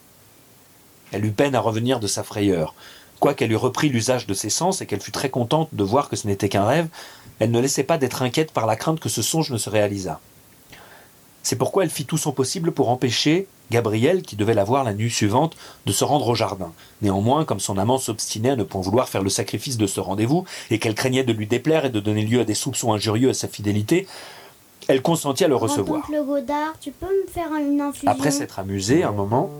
Elle 1.11 1.25
eut 1.25 1.31
peine 1.31 1.55
à 1.55 1.59
revenir 1.59 1.99
de 1.99 2.07
sa 2.07 2.23
frayeur. 2.23 2.73
Quoiqu'elle 3.19 3.51
eût 3.51 3.57
repris 3.57 3.89
l'usage 3.89 4.27
de 4.27 4.33
ses 4.33 4.49
sens 4.49 4.81
et 4.81 4.85
qu'elle 4.85 5.01
fût 5.01 5.11
très 5.11 5.29
contente 5.29 5.69
de 5.73 5.83
voir 5.83 6.09
que 6.09 6.15
ce 6.15 6.27
n'était 6.27 6.49
qu'un 6.49 6.65
rêve, 6.65 6.87
elle 7.39 7.51
ne 7.51 7.59
laissait 7.59 7.83
pas 7.83 7.97
d'être 7.97 8.21
inquiète 8.21 8.51
par 8.51 8.65
la 8.65 8.75
crainte 8.75 8.99
que 8.99 9.09
ce 9.09 9.21
songe 9.21 9.51
ne 9.51 9.57
se 9.57 9.69
réalisât. 9.69 10.19
C'est 11.43 11.55
pourquoi 11.55 11.83
elle 11.83 11.89
fit 11.89 12.05
tout 12.05 12.17
son 12.17 12.31
possible 12.31 12.71
pour 12.71 12.89
empêcher 12.89 13.47
Gabriel, 13.71 14.23
qui 14.23 14.35
devait 14.35 14.53
la 14.53 14.63
voir 14.63 14.83
la 14.83 14.93
nuit 14.93 15.11
suivante, 15.11 15.55
de 15.85 15.91
se 15.91 16.03
rendre 16.03 16.27
au 16.27 16.35
jardin. 16.35 16.73
Néanmoins, 17.01 17.45
comme 17.45 17.59
son 17.59 17.77
amant 17.77 17.97
s'obstinait 17.97 18.51
à 18.51 18.55
ne 18.55 18.63
point 18.63 18.81
vouloir 18.81 19.07
faire 19.09 19.21
le 19.21 19.29
sacrifice 19.29 19.77
de 19.77 19.87
ce 19.87 19.99
rendez-vous, 19.99 20.45
et 20.69 20.79
qu'elle 20.79 20.95
craignait 20.95 21.23
de 21.23 21.33
lui 21.33 21.47
déplaire 21.47 21.85
et 21.85 21.89
de 21.89 21.99
donner 21.99 22.23
lieu 22.23 22.41
à 22.41 22.45
des 22.45 22.55
soupçons 22.55 22.93
injurieux 22.93 23.29
à 23.29 23.33
sa 23.33 23.47
fidélité, 23.47 24.07
elle 24.87 25.01
consentit 25.01 25.43
à 25.43 25.47
le 25.47 25.55
recevoir. 25.55 26.01
Grand-oncle 26.01 26.25
Godard, 26.25 26.73
tu 26.81 26.91
peux 26.91 27.05
me 27.05 27.31
faire 27.31 27.53
une 27.55 27.79
infusion? 27.79 28.11
Après 28.11 28.31
s'être 28.31 28.57
amusé 28.59 29.03
un 29.03 29.11
moment, 29.11 29.51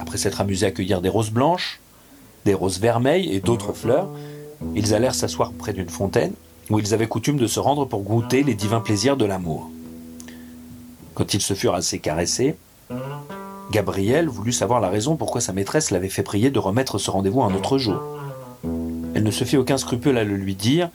après 0.00 0.18
s'être 0.18 0.40
amusé 0.40 0.66
à 0.66 0.72
cueillir 0.72 1.00
des 1.00 1.08
roses 1.08 1.30
blanches, 1.30 1.80
des 2.44 2.54
roses 2.54 2.80
vermeilles 2.80 3.34
et 3.34 3.40
d'autres 3.40 3.72
fleurs, 3.72 4.08
ils 4.74 4.94
allèrent 4.94 5.14
s'asseoir 5.14 5.52
près 5.52 5.72
d'une 5.72 5.88
fontaine 5.88 6.32
où 6.70 6.78
ils 6.78 6.94
avaient 6.94 7.06
coutume 7.06 7.36
de 7.36 7.46
se 7.46 7.60
rendre 7.60 7.84
pour 7.84 8.02
goûter 8.02 8.42
les 8.42 8.54
divins 8.54 8.80
plaisirs 8.80 9.16
de 9.16 9.24
l'amour. 9.24 9.70
Quand 11.14 11.34
ils 11.34 11.42
se 11.42 11.54
furent 11.54 11.74
assez 11.74 11.98
caressés, 11.98 12.56
Gabrielle 13.70 14.28
voulut 14.28 14.52
savoir 14.52 14.80
la 14.80 14.88
raison 14.88 15.16
pourquoi 15.16 15.40
sa 15.40 15.52
maîtresse 15.52 15.90
l'avait 15.90 16.08
fait 16.08 16.22
prier 16.22 16.50
de 16.50 16.58
remettre 16.58 16.98
ce 16.98 17.10
rendez-vous 17.10 17.42
un 17.42 17.54
autre 17.54 17.78
jour. 17.78 18.00
Elle 19.14 19.24
ne 19.24 19.30
se 19.30 19.44
fit 19.44 19.56
aucun 19.56 19.76
scrupule 19.76 20.16
à 20.16 20.24
le 20.24 20.36
lui 20.36 20.54
dire 20.54 20.90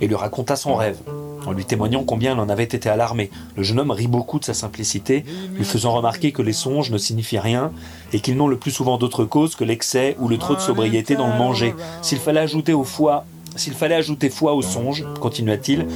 et 0.00 0.06
lui 0.06 0.14
raconta 0.14 0.56
son 0.56 0.74
rêve, 0.74 0.98
en 1.46 1.52
lui 1.52 1.64
témoignant 1.64 2.04
combien 2.04 2.32
elle 2.32 2.40
en 2.40 2.48
avait 2.48 2.64
été 2.64 2.88
alarmé. 2.88 3.30
Le 3.56 3.62
jeune 3.62 3.80
homme 3.80 3.90
rit 3.90 4.06
beaucoup 4.06 4.38
de 4.38 4.44
sa 4.44 4.54
simplicité, 4.54 5.24
lui 5.54 5.64
faisant 5.64 5.92
remarquer 5.92 6.32
que 6.32 6.42
les 6.42 6.52
songes 6.52 6.90
ne 6.90 6.98
signifient 6.98 7.38
rien 7.38 7.72
et 8.12 8.20
qu'ils 8.20 8.36
n'ont 8.36 8.48
le 8.48 8.58
plus 8.58 8.70
souvent 8.70 8.98
d'autre 8.98 9.24
cause 9.24 9.54
que 9.54 9.64
l'excès 9.64 10.16
ou 10.18 10.28
le 10.28 10.38
trop 10.38 10.54
de 10.54 10.60
sobriété 10.60 11.14
dans 11.14 11.28
le 11.28 11.38
manger. 11.38 11.74
S'il 12.02 12.18
fallait 12.18 12.40
ajouter 12.40 12.74
foi 12.74 14.54
au 14.54 14.62
songe, 14.62 15.04
continua-t-il, 15.20 15.86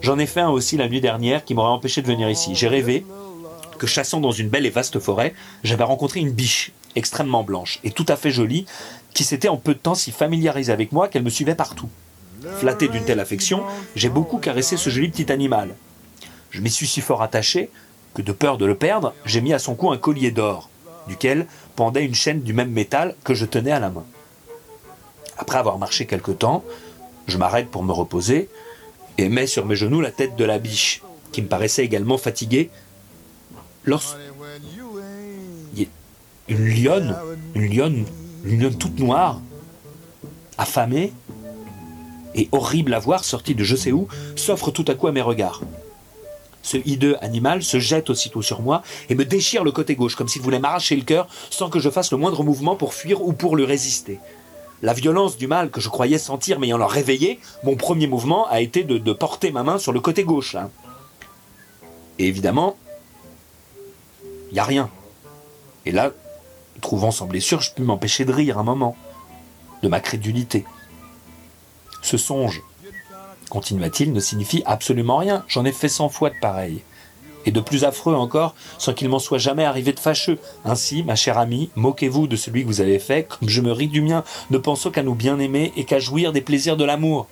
j'en 0.00 0.18
ai 0.18 0.26
fait 0.26 0.40
un 0.40 0.50
aussi 0.50 0.76
la 0.76 0.88
nuit 0.88 1.00
dernière 1.00 1.44
qui 1.44 1.54
m'aurait 1.54 1.68
empêché 1.68 2.02
de 2.02 2.06
venir 2.06 2.28
ici. 2.30 2.54
J'ai 2.54 2.68
rêvé 2.68 3.04
que 3.78 3.86
chassant 3.86 4.20
dans 4.20 4.30
une 4.30 4.48
belle 4.48 4.66
et 4.66 4.70
vaste 4.70 4.98
forêt, 4.98 5.34
j'avais 5.64 5.84
rencontré 5.84 6.20
une 6.20 6.30
biche 6.30 6.72
extrêmement 6.94 7.42
blanche 7.42 7.80
et 7.84 7.90
tout 7.90 8.06
à 8.08 8.16
fait 8.16 8.30
jolie, 8.30 8.66
qui 9.14 9.24
s'était 9.24 9.48
en 9.48 9.56
peu 9.56 9.74
de 9.74 9.78
temps 9.78 9.94
si 9.94 10.10
familiarisée 10.10 10.72
avec 10.72 10.92
moi 10.92 11.08
qu'elle 11.08 11.22
me 11.22 11.30
suivait 11.30 11.54
partout. 11.54 11.88
Flatté 12.58 12.88
d'une 12.88 13.04
telle 13.04 13.20
affection, 13.20 13.62
j'ai 13.94 14.08
beaucoup 14.08 14.38
caressé 14.38 14.76
ce 14.76 14.90
joli 14.90 15.08
petit 15.08 15.30
animal. 15.30 15.74
Je 16.50 16.60
m'y 16.60 16.70
suis 16.70 16.86
si 16.86 17.00
fort 17.00 17.22
attaché 17.22 17.70
que, 18.14 18.22
de 18.22 18.32
peur 18.32 18.58
de 18.58 18.66
le 18.66 18.74
perdre, 18.74 19.14
j'ai 19.24 19.40
mis 19.40 19.52
à 19.52 19.58
son 19.58 19.74
cou 19.74 19.90
un 19.90 19.98
collier 19.98 20.30
d'or, 20.30 20.68
duquel 21.08 21.46
pendait 21.76 22.04
une 22.04 22.14
chaîne 22.14 22.42
du 22.42 22.52
même 22.52 22.70
métal 22.70 23.14
que 23.24 23.34
je 23.34 23.46
tenais 23.46 23.72
à 23.72 23.80
la 23.80 23.90
main. 23.90 24.04
Après 25.38 25.58
avoir 25.58 25.78
marché 25.78 26.06
quelque 26.06 26.32
temps, 26.32 26.62
je 27.26 27.38
m'arrête 27.38 27.70
pour 27.70 27.82
me 27.82 27.92
reposer 27.92 28.48
et 29.18 29.28
mets 29.28 29.46
sur 29.46 29.66
mes 29.66 29.76
genoux 29.76 30.00
la 30.00 30.10
tête 30.10 30.36
de 30.36 30.44
la 30.44 30.58
biche, 30.58 31.02
qui 31.32 31.42
me 31.42 31.48
paraissait 31.48 31.84
également 31.84 32.18
fatiguée. 32.18 32.70
Lorsque 33.84 34.16
une 36.48 36.68
lionne, 36.68 37.16
une 37.54 37.74
lionne, 37.74 38.04
une 38.44 38.60
lionne 38.60 38.76
toute 38.76 38.98
noire, 38.98 39.40
affamée 40.58 41.12
et 42.34 42.48
horrible 42.52 42.94
à 42.94 42.98
voir, 42.98 43.24
sortie 43.24 43.54
de 43.54 43.64
je 43.64 43.76
sais 43.76 43.92
où, 43.92 44.08
s'offre 44.36 44.70
tout 44.70 44.84
à 44.88 44.94
coup 44.94 45.06
à 45.06 45.12
mes 45.12 45.22
regards. 45.22 45.60
Ce 46.62 46.76
hideux 46.76 47.16
animal 47.20 47.62
se 47.62 47.80
jette 47.80 48.08
aussitôt 48.10 48.42
sur 48.42 48.62
moi 48.62 48.82
et 49.10 49.14
me 49.14 49.24
déchire 49.24 49.64
le 49.64 49.72
côté 49.72 49.96
gauche, 49.96 50.14
comme 50.14 50.28
s'il 50.28 50.42
voulait 50.42 50.60
m'arracher 50.60 50.96
le 50.96 51.02
cœur 51.02 51.28
sans 51.50 51.68
que 51.68 51.80
je 51.80 51.90
fasse 51.90 52.12
le 52.12 52.18
moindre 52.18 52.44
mouvement 52.44 52.76
pour 52.76 52.94
fuir 52.94 53.22
ou 53.22 53.32
pour 53.32 53.56
lui 53.56 53.64
résister. 53.64 54.20
La 54.80 54.92
violence 54.92 55.36
du 55.36 55.46
mal 55.46 55.70
que 55.70 55.80
je 55.80 55.88
croyais 55.88 56.18
sentir 56.18 56.58
m'ayant 56.58 56.78
leur 56.78 56.90
réveillé, 56.90 57.40
mon 57.62 57.76
premier 57.76 58.06
mouvement 58.06 58.48
a 58.48 58.60
été 58.60 58.82
de, 58.84 59.12
porter 59.12 59.52
ma 59.52 59.62
main 59.62 59.78
sur 59.78 59.92
le 59.92 60.00
côté 60.00 60.24
gauche. 60.24 60.54
là. 60.54 60.70
Et 62.18 62.26
évidemment, 62.26 62.76
il 64.50 64.54
n'y 64.54 64.58
a 64.58 64.64
rien. 64.64 64.90
Et 65.86 65.92
là, 65.92 66.12
trouvant 66.80 67.10
sans 67.10 67.26
blessure, 67.26 67.60
je 67.60 67.72
pus 67.72 67.82
m'empêcher 67.82 68.24
de 68.24 68.32
rire 68.32 68.58
un 68.58 68.64
moment, 68.64 68.96
de 69.82 69.88
ma 69.88 70.00
crédulité. 70.00 70.64
Ce 72.02 72.16
songe, 72.16 72.62
continua-t-il, 73.48 74.12
ne 74.12 74.20
signifie 74.20 74.62
absolument 74.66 75.18
rien. 75.18 75.44
J'en 75.48 75.64
ai 75.64 75.72
fait 75.72 75.88
cent 75.88 76.08
fois 76.08 76.30
de 76.30 76.34
pareil. 76.40 76.82
Et 77.44 77.50
de 77.50 77.60
plus 77.60 77.84
affreux 77.84 78.14
encore, 78.14 78.54
sans 78.78 78.92
qu'il 78.92 79.08
m'en 79.08 79.18
soit 79.18 79.38
jamais 79.38 79.64
arrivé 79.64 79.92
de 79.92 79.98
fâcheux. 79.98 80.38
Ainsi, 80.64 81.02
ma 81.02 81.16
chère 81.16 81.38
amie, 81.38 81.70
moquez-vous 81.74 82.26
de 82.26 82.36
celui 82.36 82.62
que 82.62 82.68
vous 82.68 82.80
avez 82.80 82.98
fait, 82.98 83.26
comme 83.26 83.48
je 83.48 83.60
me 83.60 83.72
ris 83.72 83.88
du 83.88 84.00
mien, 84.00 84.22
ne 84.50 84.58
pensant 84.58 84.90
qu'à 84.90 85.02
nous 85.02 85.14
bien 85.14 85.38
aimer 85.38 85.72
et 85.76 85.84
qu'à 85.84 85.98
jouir 85.98 86.32
des 86.32 86.40
plaisirs 86.40 86.76
de 86.76 86.84
l'amour. 86.84 87.26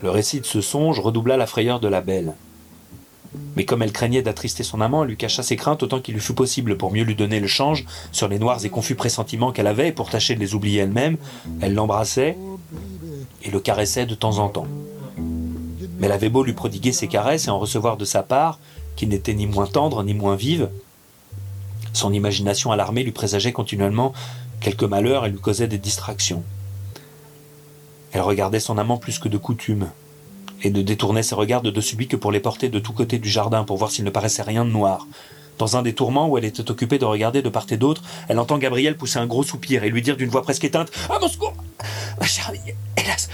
Le 0.00 0.10
récit 0.10 0.40
de 0.40 0.46
ce 0.46 0.60
songe 0.60 1.00
redoubla 1.00 1.36
la 1.36 1.46
frayeur 1.46 1.80
de 1.80 1.88
la 1.88 2.00
belle. 2.00 2.34
Mais 3.56 3.64
comme 3.64 3.82
elle 3.82 3.92
craignait 3.92 4.22
d'attrister 4.22 4.62
son 4.62 4.80
amant, 4.80 5.02
elle 5.02 5.10
lui 5.10 5.16
cacha 5.16 5.42
ses 5.42 5.56
craintes 5.56 5.82
autant 5.82 6.00
qu'il 6.00 6.14
lui 6.14 6.20
fut 6.20 6.34
possible 6.34 6.76
pour 6.76 6.92
mieux 6.92 7.02
lui 7.02 7.16
donner 7.16 7.40
le 7.40 7.46
change 7.46 7.84
sur 8.12 8.28
les 8.28 8.38
noirs 8.38 8.64
et 8.64 8.70
confus 8.70 8.94
pressentiments 8.94 9.52
qu'elle 9.52 9.66
avait 9.66 9.88
et 9.88 9.92
pour 9.92 10.08
tâcher 10.08 10.34
de 10.34 10.40
les 10.40 10.54
oublier 10.54 10.80
elle-même. 10.80 11.16
Elle 11.60 11.74
l'embrassait 11.74 12.38
et 13.42 13.50
le 13.50 13.60
caressait 13.60 14.06
de 14.06 14.14
temps 14.14 14.38
en 14.38 14.48
temps. 14.48 14.66
Mais 15.98 16.06
elle 16.06 16.12
avait 16.12 16.28
beau 16.28 16.44
lui 16.44 16.52
prodiguer 16.52 16.92
ses 16.92 17.08
caresses 17.08 17.48
et 17.48 17.50
en 17.50 17.58
recevoir 17.58 17.96
de 17.96 18.04
sa 18.04 18.22
part, 18.22 18.58
qui 18.96 19.06
n'était 19.06 19.34
ni 19.34 19.46
moins 19.46 19.66
tendre 19.66 20.02
ni 20.02 20.14
moins 20.14 20.36
vive, 20.36 20.68
son 21.92 22.12
imagination 22.12 22.70
alarmée 22.70 23.02
lui 23.02 23.12
présageait 23.12 23.52
continuellement 23.52 24.12
Quelques 24.60 24.84
malheurs, 24.84 25.24
elle 25.24 25.32
lui 25.32 25.40
causait 25.40 25.68
des 25.68 25.78
distractions. 25.78 26.42
Elle 28.12 28.22
regardait 28.22 28.60
son 28.60 28.78
amant 28.78 28.96
plus 28.96 29.18
que 29.18 29.28
de 29.28 29.38
coutume, 29.38 29.90
et 30.62 30.70
ne 30.70 30.82
détournait 30.82 31.22
ses 31.22 31.36
regards 31.36 31.62
de 31.62 31.70
dessus 31.70 31.96
que 31.96 32.16
pour 32.16 32.32
les 32.32 32.40
porter 32.40 32.68
de 32.68 32.78
tous 32.78 32.92
côtés 32.92 33.18
du 33.18 33.28
jardin 33.28 33.62
pour 33.64 33.76
voir 33.76 33.90
s'il 33.90 34.04
ne 34.04 34.10
paraissait 34.10 34.42
rien 34.42 34.64
de 34.64 34.70
noir. 34.70 35.06
Dans 35.58 35.76
un 35.76 35.82
des 35.82 35.94
tourments 35.94 36.28
où 36.28 36.38
elle 36.38 36.44
était 36.44 36.70
occupée 36.70 36.98
de 36.98 37.04
regarder 37.04 37.42
de 37.42 37.48
part 37.48 37.66
et 37.70 37.76
d'autre, 37.76 38.02
elle 38.28 38.38
entend 38.38 38.58
Gabriel 38.58 38.96
pousser 38.96 39.18
un 39.18 39.26
gros 39.26 39.42
soupir 39.42 39.82
et 39.82 39.90
lui 39.90 40.02
dire 40.02 40.16
d'une 40.16 40.30
voix 40.30 40.42
presque 40.42 40.64
éteinte 40.64 40.90
À 41.10 41.18
mon 41.18 41.28
secours 41.28 41.54
Ma 42.20 42.26
chère 42.26 42.52
hélas 42.96 43.28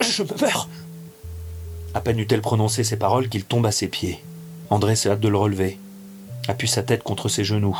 Je 0.00 0.22
me 0.24 0.40
meurs 0.40 0.68
À 1.94 2.00
peine 2.00 2.18
eut-elle 2.18 2.40
prononcé 2.40 2.82
ces 2.82 2.96
paroles 2.96 3.28
qu'il 3.28 3.44
tombe 3.44 3.66
à 3.66 3.72
ses 3.72 3.88
pieds. 3.88 4.22
André 4.68 4.96
se 4.96 5.08
hâte 5.08 5.20
de 5.20 5.28
le 5.28 5.36
relever, 5.36 5.78
appuie 6.48 6.68
sa 6.68 6.82
tête 6.82 7.02
contre 7.02 7.28
ses 7.28 7.44
genoux, 7.44 7.78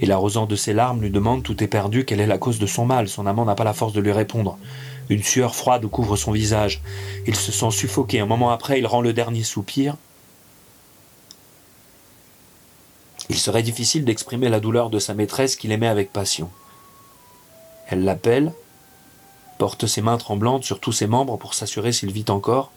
et 0.00 0.06
l'arrosant 0.06 0.46
de 0.46 0.56
ses 0.56 0.72
larmes 0.74 1.00
lui 1.00 1.10
demande 1.10 1.42
tout 1.42 1.62
éperdu 1.62 2.04
quelle 2.04 2.20
est 2.20 2.26
la 2.26 2.38
cause 2.38 2.58
de 2.58 2.66
son 2.66 2.84
mal. 2.84 3.08
Son 3.08 3.26
amant 3.26 3.44
n'a 3.44 3.54
pas 3.54 3.64
la 3.64 3.72
force 3.72 3.92
de 3.92 4.00
lui 4.00 4.12
répondre. 4.12 4.58
Une 5.08 5.22
sueur 5.22 5.54
froide 5.54 5.86
couvre 5.86 6.16
son 6.16 6.32
visage. 6.32 6.82
Il 7.26 7.36
se 7.36 7.52
sent 7.52 7.70
suffoqué. 7.70 8.20
Un 8.20 8.26
moment 8.26 8.50
après, 8.50 8.78
il 8.78 8.86
rend 8.86 9.00
le 9.00 9.12
dernier 9.12 9.44
soupir. 9.44 9.96
Il 13.30 13.38
serait 13.38 13.62
difficile 13.62 14.04
d'exprimer 14.04 14.48
la 14.48 14.60
douleur 14.60 14.90
de 14.90 14.98
sa 14.98 15.14
maîtresse 15.14 15.56
qu'il 15.56 15.72
aimait 15.72 15.88
avec 15.88 16.12
passion. 16.12 16.50
Elle 17.88 18.04
l'appelle, 18.04 18.52
porte 19.58 19.86
ses 19.86 20.02
mains 20.02 20.18
tremblantes 20.18 20.64
sur 20.64 20.80
tous 20.80 20.92
ses 20.92 21.06
membres 21.06 21.36
pour 21.36 21.54
s'assurer 21.54 21.92
s'il 21.92 22.12
vit 22.12 22.24
encore, 22.28 22.70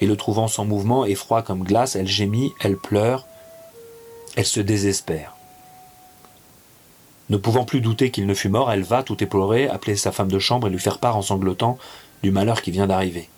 et 0.00 0.06
le 0.06 0.16
trouvant 0.16 0.48
sans 0.48 0.64
mouvement 0.64 1.04
et 1.04 1.14
froid 1.14 1.42
comme 1.42 1.64
glace, 1.64 1.96
elle 1.96 2.06
gémit, 2.06 2.52
elle 2.60 2.76
pleure, 2.76 3.26
elle 4.36 4.46
se 4.46 4.60
désespère. 4.60 5.34
Ne 7.28 7.36
pouvant 7.36 7.64
plus 7.64 7.80
douter 7.80 8.10
qu'il 8.10 8.26
ne 8.26 8.34
fût 8.34 8.48
mort, 8.48 8.70
elle 8.70 8.84
va, 8.84 9.02
tout 9.02 9.22
éplorée, 9.22 9.68
appeler 9.68 9.96
sa 9.96 10.12
femme 10.12 10.30
de 10.30 10.38
chambre 10.38 10.68
et 10.68 10.70
lui 10.70 10.78
faire 10.78 10.98
part 10.98 11.16
en 11.16 11.22
sanglotant 11.22 11.76
du 12.22 12.30
malheur 12.30 12.62
qui 12.62 12.70
vient 12.70 12.86
d'arriver. 12.86 13.28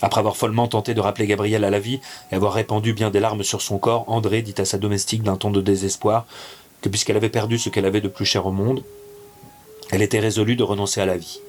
Après 0.00 0.20
avoir 0.20 0.36
follement 0.36 0.68
tenté 0.68 0.94
de 0.94 1.00
rappeler 1.00 1.26
Gabriel 1.26 1.64
à 1.64 1.70
la 1.70 1.80
vie 1.80 2.00
et 2.30 2.34
avoir 2.34 2.52
répandu 2.52 2.92
bien 2.92 3.10
des 3.10 3.20
larmes 3.20 3.42
sur 3.42 3.62
son 3.62 3.78
corps, 3.78 4.04
André 4.06 4.42
dit 4.42 4.54
à 4.58 4.64
sa 4.64 4.78
domestique 4.78 5.22
d'un 5.22 5.36
ton 5.36 5.50
de 5.50 5.60
désespoir 5.60 6.26
que 6.80 6.88
puisqu'elle 6.88 7.16
avait 7.16 7.28
perdu 7.28 7.58
ce 7.58 7.68
qu'elle 7.68 7.86
avait 7.86 8.00
de 8.00 8.08
plus 8.08 8.24
cher 8.24 8.46
au 8.46 8.52
monde, 8.52 8.84
elle 9.90 10.02
était 10.02 10.20
résolue 10.20 10.56
de 10.56 10.62
renoncer 10.62 11.00
à 11.00 11.06
la 11.06 11.16
vie, 11.16 11.40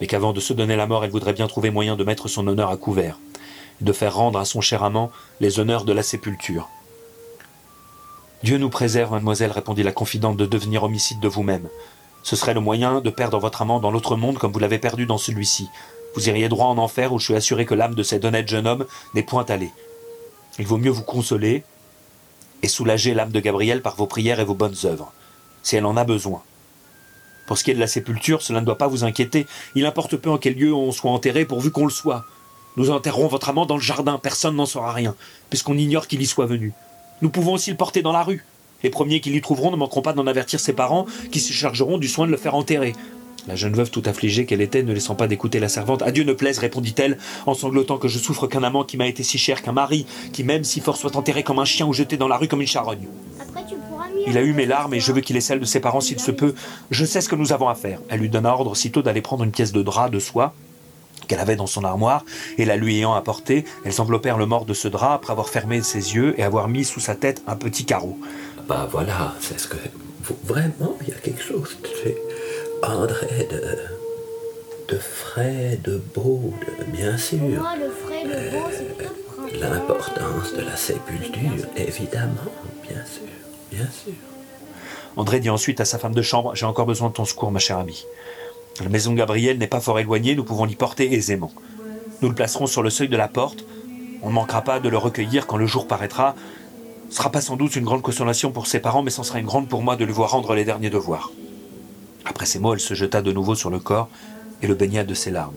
mais 0.00 0.06
qu'avant 0.06 0.32
de 0.32 0.40
se 0.40 0.52
donner 0.52 0.76
la 0.76 0.86
mort, 0.86 1.04
elle 1.04 1.10
voudrait 1.10 1.32
bien 1.32 1.48
trouver 1.48 1.70
moyen 1.70 1.96
de 1.96 2.04
mettre 2.04 2.28
son 2.28 2.46
honneur 2.46 2.70
à 2.70 2.76
couvert, 2.76 3.18
et 3.80 3.84
de 3.84 3.92
faire 3.92 4.14
rendre 4.14 4.38
à 4.38 4.44
son 4.44 4.60
cher 4.60 4.84
amant 4.84 5.10
les 5.40 5.58
honneurs 5.58 5.84
de 5.84 5.92
la 5.92 6.02
sépulture. 6.02 6.68
Dieu 8.42 8.58
nous 8.58 8.70
préserve, 8.70 9.12
mademoiselle, 9.12 9.50
répondit 9.50 9.82
la 9.82 9.92
confidente, 9.92 10.36
de 10.36 10.46
devenir 10.46 10.84
homicide 10.84 11.20
de 11.20 11.28
vous-même. 11.28 11.68
Ce 12.22 12.36
serait 12.36 12.54
le 12.54 12.60
moyen 12.60 13.00
de 13.00 13.10
perdre 13.10 13.38
votre 13.38 13.62
amant 13.62 13.80
dans 13.80 13.90
l'autre 13.90 14.16
monde 14.16 14.38
comme 14.38 14.52
vous 14.52 14.58
l'avez 14.58 14.78
perdu 14.78 15.06
dans 15.06 15.18
celui-ci. 15.18 15.68
Vous 16.14 16.28
iriez 16.28 16.48
droit 16.48 16.66
en 16.66 16.78
enfer 16.78 17.12
où 17.12 17.18
je 17.18 17.26
suis 17.26 17.34
assuré 17.34 17.66
que 17.66 17.74
l'âme 17.74 17.94
de 17.94 18.02
cet 18.02 18.24
honnête 18.24 18.48
jeune 18.48 18.66
homme 18.66 18.86
n'est 19.14 19.22
point 19.22 19.44
allée. 19.44 19.70
Il 20.58 20.66
vaut 20.66 20.78
mieux 20.78 20.90
vous 20.90 21.02
consoler 21.02 21.64
et 22.62 22.68
soulager 22.68 23.12
l'âme 23.12 23.32
de 23.32 23.40
Gabriel 23.40 23.82
par 23.82 23.96
vos 23.96 24.06
prières 24.06 24.40
et 24.40 24.44
vos 24.44 24.54
bonnes 24.54 24.76
œuvres, 24.84 25.12
si 25.62 25.76
elle 25.76 25.84
en 25.84 25.96
a 25.96 26.04
besoin. 26.04 26.42
Pour 27.46 27.58
ce 27.58 27.64
qui 27.64 27.70
est 27.70 27.74
de 27.74 27.80
la 27.80 27.86
sépulture, 27.86 28.42
cela 28.42 28.60
ne 28.60 28.66
doit 28.66 28.78
pas 28.78 28.88
vous 28.88 29.04
inquiéter. 29.04 29.46
Il 29.74 29.86
importe 29.86 30.16
peu 30.16 30.30
en 30.30 30.38
quel 30.38 30.54
lieu 30.54 30.74
on 30.74 30.90
soit 30.90 31.10
enterré 31.10 31.44
pourvu 31.44 31.70
qu'on 31.70 31.84
le 31.84 31.90
soit. 31.90 32.24
Nous 32.76 32.90
enterrerons 32.90 33.28
votre 33.28 33.48
amant 33.48 33.66
dans 33.66 33.76
le 33.76 33.82
jardin, 33.82 34.18
personne 34.18 34.56
n'en 34.56 34.66
saura 34.66 34.92
rien, 34.92 35.14
puisqu'on 35.48 35.78
ignore 35.78 36.08
qu'il 36.08 36.20
y 36.20 36.26
soit 36.26 36.46
venu. 36.46 36.72
Nous 37.22 37.30
pouvons 37.30 37.54
aussi 37.54 37.70
le 37.70 37.76
porter 37.76 38.02
dans 38.02 38.12
la 38.12 38.22
rue. 38.22 38.44
Les 38.82 38.90
premiers 38.90 39.20
qui 39.20 39.30
l'y 39.30 39.40
trouveront 39.40 39.70
ne 39.70 39.76
manqueront 39.76 40.02
pas 40.02 40.12
d'en 40.12 40.26
avertir 40.26 40.60
ses 40.60 40.74
parents, 40.74 41.06
qui 41.32 41.40
se 41.40 41.52
chargeront 41.52 41.98
du 41.98 42.08
soin 42.08 42.26
de 42.26 42.32
le 42.32 42.36
faire 42.36 42.54
enterrer. 42.54 42.94
La 43.48 43.54
jeune 43.54 43.74
veuve, 43.74 43.90
tout 43.90 44.02
affligée 44.06 44.44
qu'elle 44.44 44.60
était, 44.60 44.82
ne 44.82 44.92
laissant 44.92 45.14
pas 45.14 45.28
d'écouter 45.28 45.60
la 45.60 45.68
servante, 45.68 46.02
À 46.02 46.10
Dieu 46.10 46.24
ne 46.24 46.32
plaise, 46.32 46.58
répondit-elle, 46.58 47.18
en 47.46 47.54
sanglotant 47.54 47.98
que 47.98 48.08
je 48.08 48.18
souffre 48.18 48.46
qu'un 48.46 48.62
amant 48.62 48.84
qui 48.84 48.96
m'a 48.96 49.06
été 49.06 49.22
si 49.22 49.38
cher, 49.38 49.62
qu'un 49.62 49.72
mari, 49.72 50.06
qui 50.32 50.44
même 50.44 50.64
si 50.64 50.80
fort 50.80 50.96
soit 50.96 51.16
enterré 51.16 51.42
comme 51.42 51.58
un 51.58 51.64
chien 51.64 51.86
ou 51.86 51.92
jeté 51.92 52.16
dans 52.16 52.28
la 52.28 52.36
rue 52.36 52.48
comme 52.48 52.60
une 52.60 52.66
charogne. 52.66 53.06
Après, 53.40 53.64
tu. 53.68 53.76
Il 54.26 54.36
a 54.36 54.42
eu 54.42 54.52
mes 54.52 54.66
larmes 54.66 54.94
et 54.94 55.00
je 55.00 55.12
veux 55.12 55.20
qu'il 55.20 55.36
ait 55.36 55.40
celles 55.40 55.60
de 55.60 55.64
ses 55.64 55.78
parents 55.78 56.00
s'il 56.00 56.18
se 56.18 56.32
peut. 56.32 56.54
Je 56.90 57.04
sais 57.04 57.20
ce 57.20 57.28
que 57.28 57.36
nous 57.36 57.52
avons 57.52 57.68
à 57.68 57.76
faire. 57.76 58.00
Elle 58.08 58.20
lui 58.20 58.28
donna 58.28 58.52
ordre 58.52 58.72
aussitôt 58.72 59.02
d'aller 59.02 59.20
prendre 59.20 59.44
une 59.44 59.52
pièce 59.52 59.72
de 59.72 59.82
drap 59.82 60.08
de 60.08 60.18
soie 60.18 60.52
qu'elle 61.28 61.38
avait 61.40 61.56
dans 61.56 61.66
son 61.66 61.82
armoire, 61.82 62.24
et 62.56 62.64
la 62.64 62.76
lui 62.76 62.98
ayant 62.98 63.14
apportée, 63.14 63.64
elles 63.84 64.00
enveloppèrent 64.00 64.38
le 64.38 64.46
mort 64.46 64.64
de 64.64 64.74
ce 64.74 64.86
drap 64.86 65.14
après 65.14 65.32
avoir 65.32 65.48
fermé 65.48 65.82
ses 65.82 66.14
yeux 66.14 66.38
et 66.38 66.44
avoir 66.44 66.68
mis 66.68 66.84
sous 66.84 67.00
sa 67.00 67.16
tête 67.16 67.42
un 67.48 67.56
petit 67.56 67.84
carreau. 67.84 68.16
Bah 68.68 68.86
voilà, 68.90 69.34
c'est 69.40 69.58
ce 69.58 69.66
que. 69.66 69.76
Vraiment, 70.44 70.96
il 71.02 71.08
y 71.08 71.12
a 71.12 71.18
quelque 71.18 71.42
chose 71.42 71.76
André 72.82 73.48
de. 73.50 74.94
de 74.94 74.98
frais, 74.98 75.78
de 75.82 76.00
beau, 76.14 76.52
de, 76.60 76.84
bien 76.84 77.16
sûr. 77.16 77.38
Moi, 77.38 77.76
le 77.76 77.90
frais, 77.90 78.24
le 78.24 78.50
beau, 78.50 78.66
c'est 78.70 78.96
printemps. 78.96 79.58
L'importance 79.60 80.54
de 80.54 80.62
la 80.62 80.76
sépulture, 80.76 81.66
évidemment, 81.76 82.52
bien 82.82 83.04
sûr, 83.04 83.28
bien 83.70 83.86
sûr. 83.86 84.12
André 85.16 85.40
dit 85.40 85.50
ensuite 85.50 85.80
à 85.80 85.84
sa 85.84 85.98
femme 85.98 86.14
de 86.14 86.22
chambre 86.22 86.54
J'ai 86.54 86.66
encore 86.66 86.86
besoin 86.86 87.08
de 87.08 87.14
ton 87.14 87.24
secours, 87.24 87.50
ma 87.50 87.58
chère 87.58 87.78
amie. 87.78 88.04
La 88.82 88.88
maison 88.90 89.12
de 89.12 89.16
Gabriel 89.16 89.58
n'est 89.58 89.66
pas 89.66 89.80
fort 89.80 89.98
éloignée, 89.98 90.34
nous 90.34 90.44
pouvons 90.44 90.66
l'y 90.66 90.76
porter 90.76 91.14
aisément. 91.14 91.52
Nous 92.20 92.28
le 92.28 92.34
placerons 92.34 92.66
sur 92.66 92.82
le 92.82 92.90
seuil 92.90 93.08
de 93.08 93.16
la 93.16 93.28
porte. 93.28 93.64
On 94.22 94.28
ne 94.28 94.34
manquera 94.34 94.62
pas 94.62 94.80
de 94.80 94.88
le 94.88 94.98
recueillir 94.98 95.46
quand 95.46 95.56
le 95.56 95.66
jour 95.66 95.86
paraîtra. 95.86 96.34
Ce 97.08 97.16
sera 97.16 97.30
pas 97.30 97.40
sans 97.40 97.56
doute 97.56 97.76
une 97.76 97.84
grande 97.84 98.02
consolation 98.02 98.52
pour 98.52 98.66
ses 98.66 98.80
parents, 98.80 99.02
mais 99.02 99.10
ce 99.10 99.22
sera 99.22 99.38
une 99.38 99.46
grande 99.46 99.68
pour 99.68 99.82
moi 99.82 99.96
de 99.96 100.04
lui 100.04 100.12
voir 100.12 100.30
rendre 100.30 100.54
les 100.54 100.64
derniers 100.64 100.90
devoirs. 100.90 101.30
Après 102.26 102.44
ces 102.44 102.58
mots, 102.58 102.74
elle 102.74 102.80
se 102.80 102.94
jeta 102.94 103.22
de 103.22 103.32
nouveau 103.32 103.54
sur 103.54 103.70
le 103.70 103.78
corps 103.78 104.08
et 104.60 104.66
le 104.66 104.74
baigna 104.74 105.04
de 105.04 105.14
ses 105.14 105.30
larmes. 105.30 105.54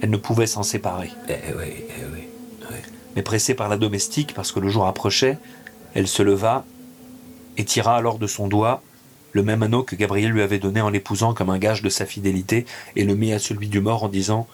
Elle 0.00 0.10
ne 0.10 0.16
pouvait 0.16 0.46
s'en 0.46 0.62
séparer. 0.62 1.10
Eh 1.28 1.32
oui, 1.56 1.84
eh 1.88 2.04
oui, 2.12 2.28
oui. 2.70 2.76
Mais 3.14 3.22
pressée 3.22 3.54
par 3.54 3.68
la 3.68 3.76
domestique, 3.76 4.32
parce 4.34 4.52
que 4.52 4.60
le 4.60 4.68
jour 4.68 4.86
approchait, 4.86 5.38
elle 5.94 6.06
se 6.06 6.22
leva 6.22 6.64
et 7.56 7.64
tira 7.64 7.96
alors 7.96 8.18
de 8.18 8.26
son 8.26 8.48
doigt 8.48 8.82
le 9.32 9.42
même 9.42 9.62
anneau 9.62 9.82
que 9.82 9.96
Gabriel 9.96 10.30
lui 10.30 10.40
avait 10.40 10.58
donné 10.58 10.80
en 10.80 10.88
l'épousant 10.88 11.34
comme 11.34 11.50
un 11.50 11.58
gage 11.58 11.82
de 11.82 11.90
sa 11.90 12.06
fidélité, 12.06 12.64
et 12.96 13.04
le 13.04 13.14
mit 13.14 13.34
à 13.34 13.38
celui 13.38 13.68
du 13.68 13.80
mort 13.80 14.02
en 14.02 14.08
disant 14.08 14.46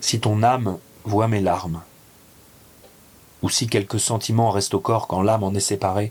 Si 0.00 0.18
ton 0.18 0.42
âme 0.42 0.78
voit 1.04 1.28
mes 1.28 1.42
larmes, 1.42 1.82
ou 3.42 3.50
si 3.50 3.66
quelque 3.66 3.98
sentiment 3.98 4.50
reste 4.50 4.72
au 4.72 4.80
corps 4.80 5.08
quand 5.08 5.20
l'âme 5.20 5.42
en 5.42 5.52
est 5.52 5.60
séparée, 5.60 6.10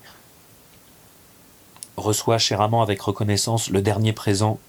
reçois, 1.97 2.37
cher 2.37 2.61
amant, 2.61 2.81
avec 2.81 3.01
reconnaissance 3.01 3.69
le 3.69 3.81
dernier 3.81 4.13
présent 4.13 4.59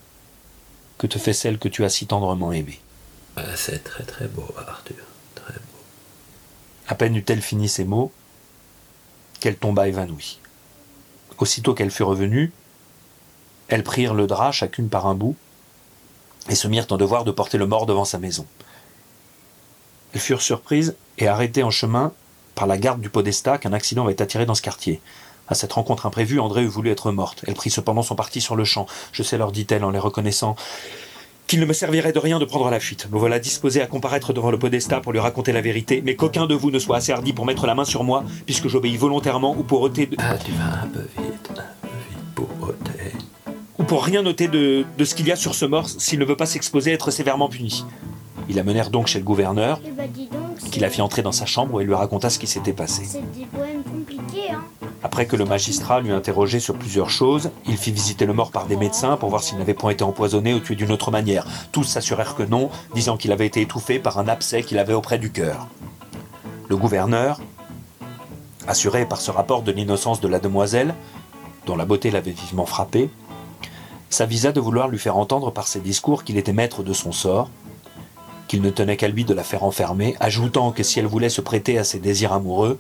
que 0.99 1.07
te 1.07 1.19
fait 1.19 1.33
celle 1.33 1.59
que 1.59 1.69
tu 1.69 1.85
as 1.85 1.89
si 1.89 2.07
tendrement 2.07 2.53
aimée. 2.53 2.81
Ah, 3.37 3.57
c'est 3.57 3.83
très 3.83 4.05
très 4.05 4.27
beau, 4.27 4.47
Arthur, 4.57 5.05
très 5.35 5.55
beau. 5.55 5.81
À 6.89 6.95
peine 6.95 7.17
eut-elle 7.17 7.43
fini 7.43 7.69
ces 7.69 7.85
mots, 7.85 8.13
qu'elle 9.41 9.57
tomba 9.57 9.89
évanouie. 9.89 10.39
Aussitôt 11.39 11.75
qu'elle 11.75 11.91
fut 11.91 12.05
revenue, 12.05 12.53
elles 13.69 13.83
prirent 13.83 14.15
le 14.15 14.27
drap 14.27 14.53
chacune 14.53 14.89
par 14.89 15.07
un 15.07 15.15
bout 15.15 15.35
et 16.49 16.55
se 16.55 16.69
mirent 16.69 16.87
en 16.91 16.97
devoir 16.97 17.25
de 17.25 17.31
porter 17.31 17.59
le 17.59 17.67
mort 17.67 17.87
devant 17.87 18.05
sa 18.05 18.19
maison. 18.19 18.47
Elles 20.13 20.21
furent 20.21 20.43
surprises 20.43 20.95
et 21.19 21.27
arrêtées 21.27 21.63
en 21.63 21.71
chemin 21.71 22.13
par 22.55 22.67
la 22.67 22.77
garde 22.77 23.01
du 23.01 23.09
podestat 23.09 23.59
qu'un 23.59 23.73
accident 23.73 24.05
avait 24.05 24.21
attiré 24.21 24.47
dans 24.47 24.55
ce 24.55 24.63
quartier. 24.63 25.01
À 25.53 25.55
cette 25.55 25.75
rencontre 25.75 26.07
imprévue, 26.07 26.41
André 26.41 26.62
eût 26.62 26.67
voulu 26.67 26.91
être 26.91 27.12
morte. 27.12 27.45
Elle 27.47 27.53
prit 27.53 27.69
cependant 27.69 28.01
son 28.01 28.15
parti 28.15 28.41
sur 28.41 28.57
le 28.57 28.65
champ. 28.65 28.87
Je 29.12 29.23
sais, 29.23 29.37
leur 29.37 29.53
dit-elle 29.53 29.85
en 29.85 29.91
les 29.91 29.99
reconnaissant, 29.99 30.57
qu'il 31.47 31.61
ne 31.61 31.67
me 31.67 31.75
servirait 31.75 32.12
de 32.15 32.19
rien 32.19 32.38
de 32.38 32.47
prendre 32.47 32.71
la 32.71 32.81
fuite. 32.81 33.07
Me 33.12 33.19
voilà 33.19 33.38
disposé 33.38 33.83
à 33.83 33.87
comparaître 33.87 34.33
devant 34.33 34.51
le 34.51 34.59
podestat 34.59 35.01
pour 35.03 35.12
lui 35.12 35.19
raconter 35.21 35.53
la 35.53 35.61
vérité, 35.61 36.01
mais 36.03 36.17
qu'aucun 36.17 36.47
de 36.47 36.55
vous 36.55 36.71
ne 36.71 36.79
soit 36.79 36.97
assez 36.97 37.12
hardi 37.12 37.35
pour 37.35 37.45
mettre 37.45 37.67
la 37.67 37.75
main 37.75 37.85
sur 37.85 38.03
moi, 38.03 38.25
puisque 38.47 38.69
j'obéis 38.69 38.97
volontairement 38.97 39.55
ou 39.55 39.62
pour 39.62 39.83
ôter 39.83 40.07
de- 40.07 40.17
Ah, 40.19 40.38
tu 40.43 40.53
vas 40.53 40.85
un 40.85 40.87
peu 40.87 41.01
vite, 41.23 41.51
un 41.51 41.87
peu 41.87 41.88
vite 42.09 42.35
pour 42.35 42.49
ôter. 42.67 43.12
ou 43.79 43.83
pour 43.85 44.05
rien 44.07 44.23
noter 44.23 44.49
de, 44.49 44.87
de 44.97 45.05
ce 45.05 45.15
qu'il 45.15 45.27
y 45.29 45.33
a 45.33 45.37
sur 45.37 45.55
ce 45.55 45.67
mort 45.67 45.87
s'il 45.87 46.19
ne 46.19 46.25
veut 46.25 46.37
pas 46.37 46.47
s'exposer 46.47 46.93
à 46.93 46.95
être 46.95 47.11
sévèrement 47.11 47.51
puni. 47.51 47.85
Ils 48.49 48.57
la 48.57 48.62
menèrent 48.62 48.88
donc 48.88 49.07
chez 49.07 49.19
le 49.19 49.25
gouverneur, 49.27 49.83
Eh 49.87 49.91
ben, 49.91 50.09
dis 50.11 50.29
donc, 50.29 50.41
qui 50.71 50.81
la 50.81 50.91
fit 50.91 51.03
entrer 51.03 51.23
dans 51.23 51.33
sa 51.33 51.47
chambre 51.47 51.81
et 51.81 51.85
lui 51.85 51.95
raconta 51.95 52.31
ce 52.31 52.38
qui 52.38 52.47
s'était 52.47 52.73
passé. 52.73 53.05
c'est 53.05 53.21
des 53.33 53.47
poèmes 53.47 53.83
compliqués, 53.83 54.51
hein. 54.53 54.62
Après 55.05 55.27
que 55.27 55.35
le 55.35 55.45
magistrat 55.45 56.01
l'eut 56.01 56.12
interrogé 56.12 56.61
sur 56.61 56.77
plusieurs 56.77 57.11
choses, 57.11 57.51
il 57.67 57.77
fit 57.77 57.91
visiter 57.91 58.25
le 58.25 58.33
mort 58.33 58.53
par 58.53 58.67
des 58.67 58.77
médecins 58.77 59.17
pour 59.17 59.31
voir 59.31 59.43
s'il 59.43 59.59
n'avait 59.59 59.75
point 59.75 59.91
été 59.91 60.05
empoisonné 60.05 60.55
ou 60.55 60.61
tué 60.61 60.77
d'une 60.77 60.93
autre 60.93 61.11
manière. 61.11 61.45
Tous 61.73 61.83
s'assurèrent 61.83 62.37
que 62.37 62.45
non, 62.45 62.71
disant 62.95 63.17
qu'il 63.17 63.33
avait 63.33 63.47
été 63.47 63.61
étouffé 63.61 63.99
par 63.99 64.19
un 64.19 64.29
abcès 64.29 64.62
qu'il 64.62 64.79
avait 64.79 64.95
auprès 64.95 65.19
du 65.19 65.33
cœur. 65.33 65.67
Le 66.69 66.77
gouverneur, 66.77 67.41
assuré 68.69 69.05
par 69.05 69.21
ce 69.21 69.33
rapport 69.33 69.62
de 69.62 69.73
l'innocence 69.73 70.21
de 70.21 70.29
la 70.29 70.38
demoiselle, 70.38 70.95
dont 71.67 71.77
la 71.77 71.85
beauté 71.85 72.11
l'avait 72.11 72.31
vivement 72.31 72.67
frappé, 72.67 73.11
s'avisa 74.09 74.53
de 74.53 74.61
vouloir 74.61 74.88
lui 74.88 74.99
faire 74.99 75.17
entendre 75.17 75.51
par 75.51 75.67
ses 75.67 75.81
discours 75.81 76.23
qu'il 76.23 76.37
était 76.37 76.53
maître 76.53 76.83
de 76.83 76.93
son 76.93 77.11
sort, 77.11 77.51
qu'il 78.53 78.61
ne 78.61 78.69
tenait 78.69 78.99
qu'à 78.99 79.09
lui 79.09 79.25
de 79.25 79.33
la 79.33 79.45
faire 79.45 79.65
enfermer, 79.65 80.15
ajoutant 80.21 80.73
que 80.73 80.83
si 80.83 80.99
elle 80.99 81.07
voulait 81.07 81.31
se 81.31 81.41
prêter 81.41 81.79
à 81.79 81.85
ses 81.85 81.99
désirs 81.99 82.35
amoureux, 82.35 82.79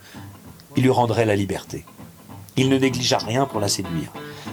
il 0.76 0.82
lui 0.82 0.90
rendrait 0.90 1.24
la 1.24 1.34
liberté. 1.34 1.86
Il 2.58 2.68
ne 2.68 2.76
négligea 2.76 3.16
rien 3.16 3.46
pour 3.46 3.58
la 3.58 3.68
séduire. 3.68 4.12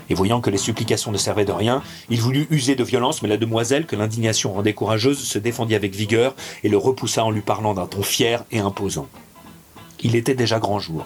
Et 0.10 0.13
voyant 0.13 0.39
que 0.39 0.49
les 0.49 0.58
supplications 0.58 1.12
ne 1.12 1.17
servaient 1.17 1.43
de 1.43 1.51
rien, 1.51 1.84
il 2.10 2.21
voulut 2.21 2.47
user 2.51 2.75
de 2.75 2.86
violence, 2.86 3.21
mais 3.21 3.27
la 3.27 3.36
demoiselle, 3.36 3.86
que 3.86 3.97
l'indignation 3.97 4.53
rendait 4.53 4.71
courageuse, 4.71 5.19
se 5.19 5.39
défendit 5.39 5.75
avec 5.75 5.93
vigueur 5.93 6.38
et 6.63 6.69
le 6.69 6.77
repoussa 6.77 7.25
en 7.25 7.32
lui 7.32 7.41
parlant 7.41 7.73
d'un 7.73 7.86
ton 7.86 8.01
fier 8.01 8.45
et 8.53 8.60
imposant. 8.60 9.10
Il 10.01 10.15
était 10.15 10.36
déjà 10.36 10.58
grand 10.60 10.79
jour. 10.79 11.05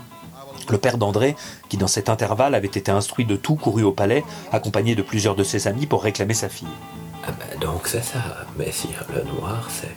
Le 0.69 0.77
père 0.77 0.99
d'André, 0.99 1.35
qui 1.69 1.77
dans 1.77 1.87
cet 1.87 2.07
intervalle 2.07 2.53
avait 2.53 2.67
été 2.67 2.91
instruit 2.91 3.25
de 3.25 3.35
tout, 3.35 3.55
courut 3.55 3.81
au 3.81 3.93
palais, 3.93 4.23
accompagné 4.51 4.93
de 4.93 5.01
plusieurs 5.01 5.33
de 5.33 5.43
ses 5.43 5.67
amis 5.67 5.87
pour 5.87 6.03
réclamer 6.03 6.35
sa 6.35 6.49
fille. 6.49 6.67
Ah 7.25 7.31
ben 7.31 7.59
donc 7.59 7.87
c'est 7.87 8.03
ça, 8.03 8.19
Messire 8.57 9.05
le 9.15 9.23
Noir, 9.23 9.67
c'est... 9.69 9.95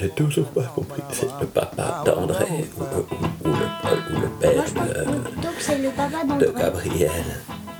J'ai 0.00 0.08
toujours 0.10 0.46
pas 0.46 0.62
compris, 0.64 1.02
c'est 1.12 1.28
le 1.40 1.46
papa 1.46 2.02
d'André 2.04 2.64
ou, 2.76 2.82
ou- 2.82 3.48
ou 3.48 3.52
le, 3.52 4.16
ou 4.16 4.20
le 4.20 4.28
père 4.40 4.64
de, 4.64 5.20
plutôt 5.30 5.48
que 5.56 5.62
c'est 5.62 5.78
le 5.78 5.90
papa 5.90 6.24
de. 6.24 6.52
Gabriel. 6.58 7.10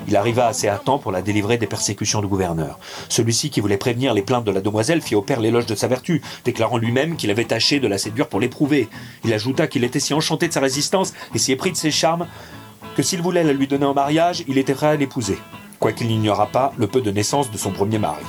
Il 0.07 0.17
arriva 0.17 0.47
assez 0.47 0.69
à 0.69 0.77
temps 0.79 0.99
pour 1.01 1.11
la 1.11 1.23
délivrer 1.23 1.57
des 1.59 1.67
persécutions 1.67 2.21
du 2.21 2.29
gouverneur. 2.29 2.79
Celui-ci, 3.09 3.51
qui 3.51 3.61
voulait 3.61 3.79
prévenir 3.79 4.15
les 4.15 4.23
plaintes 4.23 4.45
de 4.45 4.53
la 4.53 4.61
demoiselle, 4.61 5.01
fit 5.03 5.17
au 5.17 5.23
père 5.23 5.41
l'éloge 5.41 5.67
de 5.67 5.75
sa 5.75 5.89
vertu, 5.89 6.23
déclarant 6.45 6.77
lui-même 6.77 7.17
qu'il 7.17 7.31
avait 7.33 7.47
tâché 7.47 7.81
de 7.81 7.89
la 7.89 7.99
séduire 7.99 8.29
pour 8.29 8.39
l'éprouver. 8.39 8.89
Il 9.25 9.33
ajouta 9.33 9.67
qu'il 9.67 9.83
était 9.83 9.99
si 10.01 10.15
enchanté 10.15 10.47
de 10.47 10.53
sa 10.53 10.61
résistance 10.61 11.15
et 11.35 11.39
si 11.39 11.51
épris 11.51 11.73
de 11.73 11.77
ses 11.77 11.91
charmes 11.91 12.29
que 12.97 13.03
s'il 13.03 13.23
voulait 13.23 13.43
la 13.45 13.53
lui 13.55 13.67
donner 13.67 13.87
en 13.87 13.95
mariage, 13.95 14.45
il 14.47 14.57
était 14.59 14.75
prêt 14.75 14.87
à 14.89 14.95
l'épouser, 14.97 15.39
quoiqu'il 15.81 16.07
n'ignorât 16.07 16.47
pas 16.53 16.73
le 16.79 16.87
peu 16.87 17.01
de 17.01 17.11
naissance 17.11 17.51
de 17.51 17.59
son 17.59 17.73
premier 17.73 17.99
mari. 17.99 18.23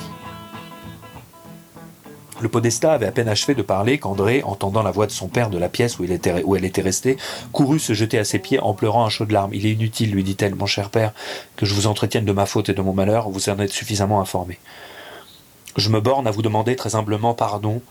Le 2.45 2.49
podestat 2.49 2.93
avait 2.93 3.07
à 3.07 3.11
peine 3.11 3.27
achevé 3.27 3.55
de 3.55 3.63
parler 3.63 3.97
qu'André, 3.97 4.43
entendant 4.43 4.83
la 4.83 4.91
voix 4.91 5.07
de 5.07 5.11
son 5.11 5.27
père 5.27 5.49
de 5.49 5.57
la 5.57 5.67
pièce 5.67 5.97
où, 5.97 6.03
il 6.03 6.11
était, 6.11 6.43
où 6.43 6.55
elle 6.55 6.63
était 6.63 6.83
restée, 6.83 7.17
courut 7.51 7.79
se 7.79 7.93
jeter 7.93 8.19
à 8.19 8.23
ses 8.23 8.37
pieds 8.37 8.59
en 8.59 8.75
pleurant 8.75 9.03
un 9.03 9.09
chaud 9.09 9.25
de 9.25 9.33
larmes. 9.33 9.51
Il 9.51 9.65
est 9.65 9.71
inutile, 9.71 10.11
lui 10.11 10.23
dit-elle, 10.23 10.53
mon 10.53 10.67
cher 10.67 10.91
père, 10.91 11.11
que 11.55 11.65
je 11.65 11.73
vous 11.73 11.87
entretienne 11.87 12.23
de 12.23 12.31
ma 12.31 12.45
faute 12.45 12.69
et 12.69 12.75
de 12.75 12.81
mon 12.83 12.93
malheur, 12.93 13.31
vous 13.31 13.49
en 13.49 13.57
êtes 13.57 13.71
suffisamment 13.71 14.21
informé. 14.21 14.59
Je 15.75 15.89
me 15.89 15.99
borne 15.99 16.27
à 16.27 16.29
vous 16.29 16.43
demander 16.43 16.75
très 16.75 16.93
humblement 16.93 17.33
pardon 17.33 17.81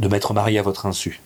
de 0.00 0.08
m'être 0.08 0.34
marié 0.34 0.58
à 0.58 0.62
votre 0.62 0.84
insu. 0.84 1.22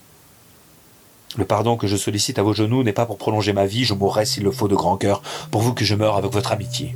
Le 1.37 1.45
pardon 1.45 1.77
que 1.77 1.89
je 1.89 1.97
sollicite 1.97 2.39
à 2.39 2.45
vos 2.45 2.55
genoux 2.55 2.85
n'est 2.85 2.93
pas 2.93 3.07
pour 3.07 3.19
prolonger 3.19 3.53
ma 3.53 3.67
vie, 3.67 3.83
je 3.83 3.95
mourrai 3.95 4.25
s'il 4.25 4.45
le 4.45 4.53
faut 4.53 4.69
de 4.69 4.77
grand 4.77 4.97
cœur, 4.97 5.21
pourvu 5.51 5.75
que 5.75 5.85
je 5.85 5.97
meure 5.97 6.15
avec 6.15 6.31
votre 6.33 6.53
amitié. 6.53 6.95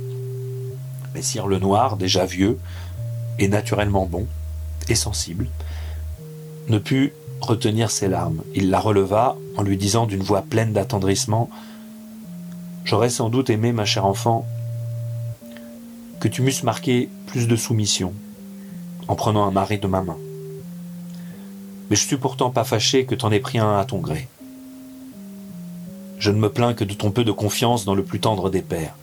Messire 1.13 1.45
le 1.45 1.59
Noir, 1.59 1.97
déjà 1.97 2.23
vieux, 2.23 2.57
et 3.37 3.49
naturellement 3.49 4.05
bon, 4.05 4.27
et 4.87 4.95
sensible, 4.95 5.49
ne 6.69 6.77
put 6.77 7.13
retenir 7.41 7.91
ses 7.91 8.07
larmes. 8.07 8.41
Il 8.55 8.69
la 8.69 8.79
releva 8.79 9.35
en 9.57 9.63
lui 9.63 9.77
disant 9.77 10.05
d'une 10.05 10.23
voix 10.23 10.41
pleine 10.41 10.73
d'attendrissement 10.73 11.49
J'aurais 12.85 13.09
sans 13.09 13.29
doute 13.29 13.49
aimé, 13.49 13.71
ma 13.71 13.85
chère 13.85 14.05
enfant, 14.05 14.45
que 16.19 16.27
tu 16.27 16.41
m'eusses 16.41 16.63
marqué 16.63 17.09
plus 17.27 17.47
de 17.47 17.55
soumission 17.55 18.13
en 19.07 19.15
prenant 19.15 19.45
un 19.45 19.51
mari 19.51 19.77
de 19.77 19.87
ma 19.87 20.01
main. 20.01 20.17
Mais 21.89 21.95
je 21.95 22.05
suis 22.05 22.17
pourtant 22.17 22.49
pas 22.49 22.63
fâché 22.63 23.05
que 23.05 23.15
t'en 23.15 23.31
aies 23.31 23.39
pris 23.39 23.57
un 23.59 23.77
à 23.77 23.85
ton 23.85 23.99
gré. 23.99 24.27
Je 26.19 26.31
ne 26.31 26.37
me 26.37 26.49
plains 26.49 26.73
que 26.73 26.83
de 26.83 26.93
ton 26.93 27.11
peu 27.11 27.23
de 27.23 27.31
confiance 27.31 27.85
dans 27.85 27.95
le 27.95 28.03
plus 28.03 28.19
tendre 28.19 28.49
des 28.49 28.61
pères. 28.61 28.95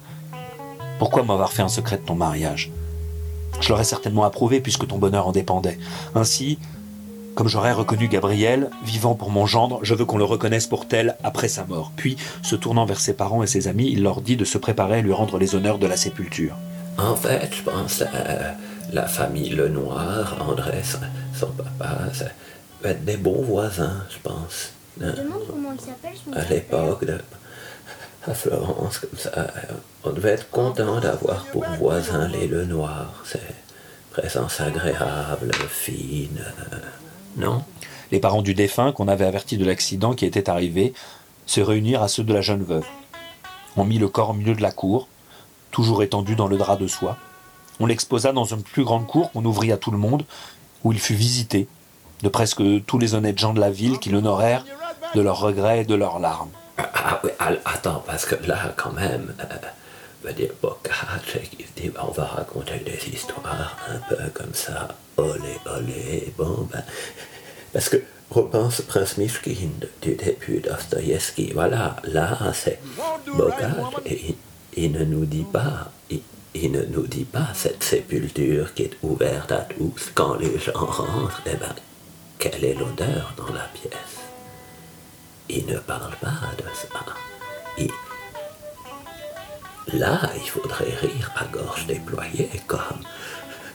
Pourquoi 0.99 1.23
m'avoir 1.23 1.53
fait 1.53 1.63
un 1.63 1.69
secret 1.69 1.99
de 1.99 2.03
ton 2.03 2.15
mariage? 2.15 2.71
Je 3.61 3.69
l'aurais 3.69 3.85
certainement 3.85 4.25
approuvé 4.25 4.61
puisque 4.61 4.87
ton 4.87 4.99
bonheur 4.99 5.27
en 5.27 5.33
dépendait. 5.33 5.79
Ainsi, 6.15 6.59
comme 7.41 7.49
j'aurais 7.49 7.73
reconnu 7.73 8.07
Gabriel, 8.07 8.69
vivant 8.85 9.15
pour 9.15 9.31
mon 9.31 9.47
gendre, 9.47 9.79
je 9.81 9.95
veux 9.95 10.05
qu'on 10.05 10.19
le 10.19 10.25
reconnaisse 10.25 10.67
pour 10.67 10.87
tel 10.87 11.17
après 11.25 11.49
sa 11.49 11.65
mort. 11.65 11.91
Puis, 11.97 12.19
se 12.43 12.55
tournant 12.55 12.85
vers 12.85 13.01
ses 13.01 13.15
parents 13.15 13.43
et 13.43 13.47
ses 13.47 13.67
amis, 13.67 13.89
il 13.91 14.03
leur 14.03 14.21
dit 14.21 14.37
de 14.37 14.45
se 14.45 14.59
préparer 14.59 14.99
à 14.99 15.01
lui 15.01 15.15
rendre 15.15 15.39
les 15.39 15.55
honneurs 15.55 15.79
de 15.79 15.87
la 15.87 15.97
sépulture. 15.97 16.55
En 16.99 17.17
fait, 17.17 17.49
je 17.51 17.63
pense 17.63 18.03
euh, 18.03 18.53
la 18.93 19.07
famille 19.07 19.49
Lenoir, 19.49 20.37
André, 20.47 20.83
son, 21.35 21.47
papa, 21.47 22.13
ça 22.13 22.27
va 22.83 22.91
être 22.91 23.07
des 23.07 23.17
bons 23.17 23.41
voisins, 23.41 24.05
je 24.11 24.19
pense. 24.23 24.73
Je 25.01 25.07
demande 25.07 25.41
comment 25.49 25.73
il 25.73 25.81
s'appelle 25.81 26.19
À 26.35 26.45
l'époque, 26.45 27.07
de, 27.07 27.21
à 28.27 28.35
Florence, 28.35 28.99
comme 28.99 29.19
ça, 29.19 29.31
euh, 29.39 29.47
on 30.05 30.11
devait 30.11 30.33
être 30.33 30.51
content 30.51 31.01
d'avoir 31.01 31.47
pour 31.47 31.65
voisins 31.79 32.29
les 32.29 32.47
Lenoir. 32.47 33.23
C'est 33.25 33.41
présence 34.11 34.61
agréable, 34.61 35.53
fine. 35.71 36.45
Non 37.37 37.63
Les 38.11 38.21
parents 38.21 38.43
du 38.43 38.55
défunt, 38.55 38.93
qu'on 38.93 39.09
avait 39.09 39.25
averti 39.25 39.57
de 39.57 39.65
l'accident 39.65 40.15
qui 40.15 40.25
était 40.27 40.51
arrivé, 40.51 40.93
se 41.47 41.61
réunirent 41.61 42.03
à 42.03 42.09
ceux 42.09 42.25
de 42.25 42.33
la 42.33 42.41
jeune 42.43 42.63
veuve. 42.63 42.87
On 43.77 43.85
mit 43.85 43.99
le 43.99 44.09
corps 44.09 44.31
au 44.31 44.35
milieu 44.35 44.55
de 44.55 44.63
la 44.63 44.73
cour, 44.73 45.09
toujours 45.71 46.03
étendu 46.03 46.35
dans 46.37 46.49
le 46.49 46.57
drap 46.57 46.77
de 46.77 46.87
soie. 46.87 47.17
On 47.79 47.87
l'exposa 47.87 48.33
dans 48.33 48.45
une 48.45 48.63
plus 48.63 48.85
grande 48.85 49.07
cour 49.07 49.31
qu'on 49.33 49.45
ouvrit 49.45 49.73
à 49.73 49.77
tout 49.77 49.91
le 49.91 49.99
monde, 49.99 50.25
où 50.85 50.93
il 50.93 50.99
fut 50.99 51.15
visité 51.15 51.69
de 52.23 52.29
presque 52.29 52.63
tous 52.87 52.99
les 52.99 53.15
honnêtes 53.15 53.39
gens 53.39 53.55
de 53.55 53.61
la 53.61 53.71
ville 53.71 53.99
qui 53.99 54.11
l'honorèrent 54.11 54.65
de 55.15 55.21
leurs 55.21 55.39
regrets 55.41 55.81
et 55.81 55.85
de 55.85 55.95
leurs 55.95 56.19
larmes. 56.19 56.51
Ah 56.79 57.21
oui, 57.25 57.31
al- 57.39 57.61
attends, 57.65 58.03
parce 58.07 58.27
que 58.27 58.35
là, 58.47 58.75
quand 58.77 58.93
même, 58.93 59.35
euh, 59.41 59.45
veut 60.23 60.33
dire, 60.33 60.51
il 61.59 61.67
dit, 61.77 61.91
on 62.03 62.11
va 62.11 62.25
raconter 62.25 62.79
des 62.79 63.09
histoires 63.13 63.77
un 63.89 63.99
peu 64.09 64.17
comme 64.35 64.55
ça, 64.55 64.89
olé, 65.17 65.57
olé, 65.67 66.33
bon, 66.37 66.69
ben, 66.71 66.83
parce 67.73 67.89
que 67.89 67.99
repense 68.31 68.83
Prince 68.83 69.17
Mishkin 69.17 69.71
du 70.03 70.15
début 70.15 70.61
Dostoïevski, 70.61 71.53
voilà, 71.53 71.97
là, 72.05 72.37
c'est 72.53 72.81
Bocage, 73.27 73.75
et 74.07 74.35
il, 74.77 74.93
ne 74.93 75.05
nous 75.05 75.25
dit 75.25 75.47
pas, 75.51 75.91
il, 76.11 76.73
ne 76.73 76.83
nous 76.85 77.07
dit 77.07 77.25
pas 77.25 77.49
cette 77.55 77.83
sépulture 77.83 78.75
qui 78.75 78.85
est 78.85 78.97
ouverte 79.03 79.53
à 79.53 79.61
tous, 79.61 80.11
quand 80.15 80.35
les 80.35 80.59
gens 80.59 80.73
rentrent, 80.87 81.43
eh 81.47 81.57
ben, 81.57 81.75
quelle 82.39 82.65
est 82.65 82.75
l'odeur 82.75 83.35
dans 83.37 83.53
la 83.53 83.69
pièce? 83.75 83.93
Il 85.49 85.67
ne 85.67 85.79
parle 85.79 86.15
pas 86.21 86.41
de 86.57 86.65
ça. 86.75 88.01
Là, 89.93 90.31
il 90.37 90.49
faudrait 90.49 90.95
rire 91.01 91.33
à 91.37 91.45
gorge 91.47 91.87
déployée, 91.87 92.51
comme 92.67 93.03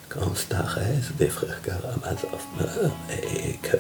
quand 0.08 0.36
Starès 0.36 1.12
des 1.18 1.28
frères 1.28 1.62
Karamazov 1.62 2.42
meurt 2.58 2.94
et 3.12 3.58
que 3.58 3.78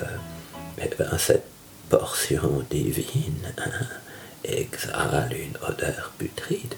eh 0.78 0.89
ben, 0.98 1.17
cette 1.17 1.48
portion 1.89 2.65
divine 2.69 3.54
hein, 3.58 3.86
exhale 4.43 5.34
une 5.34 5.58
odeur 5.65 6.12
putride. 6.17 6.74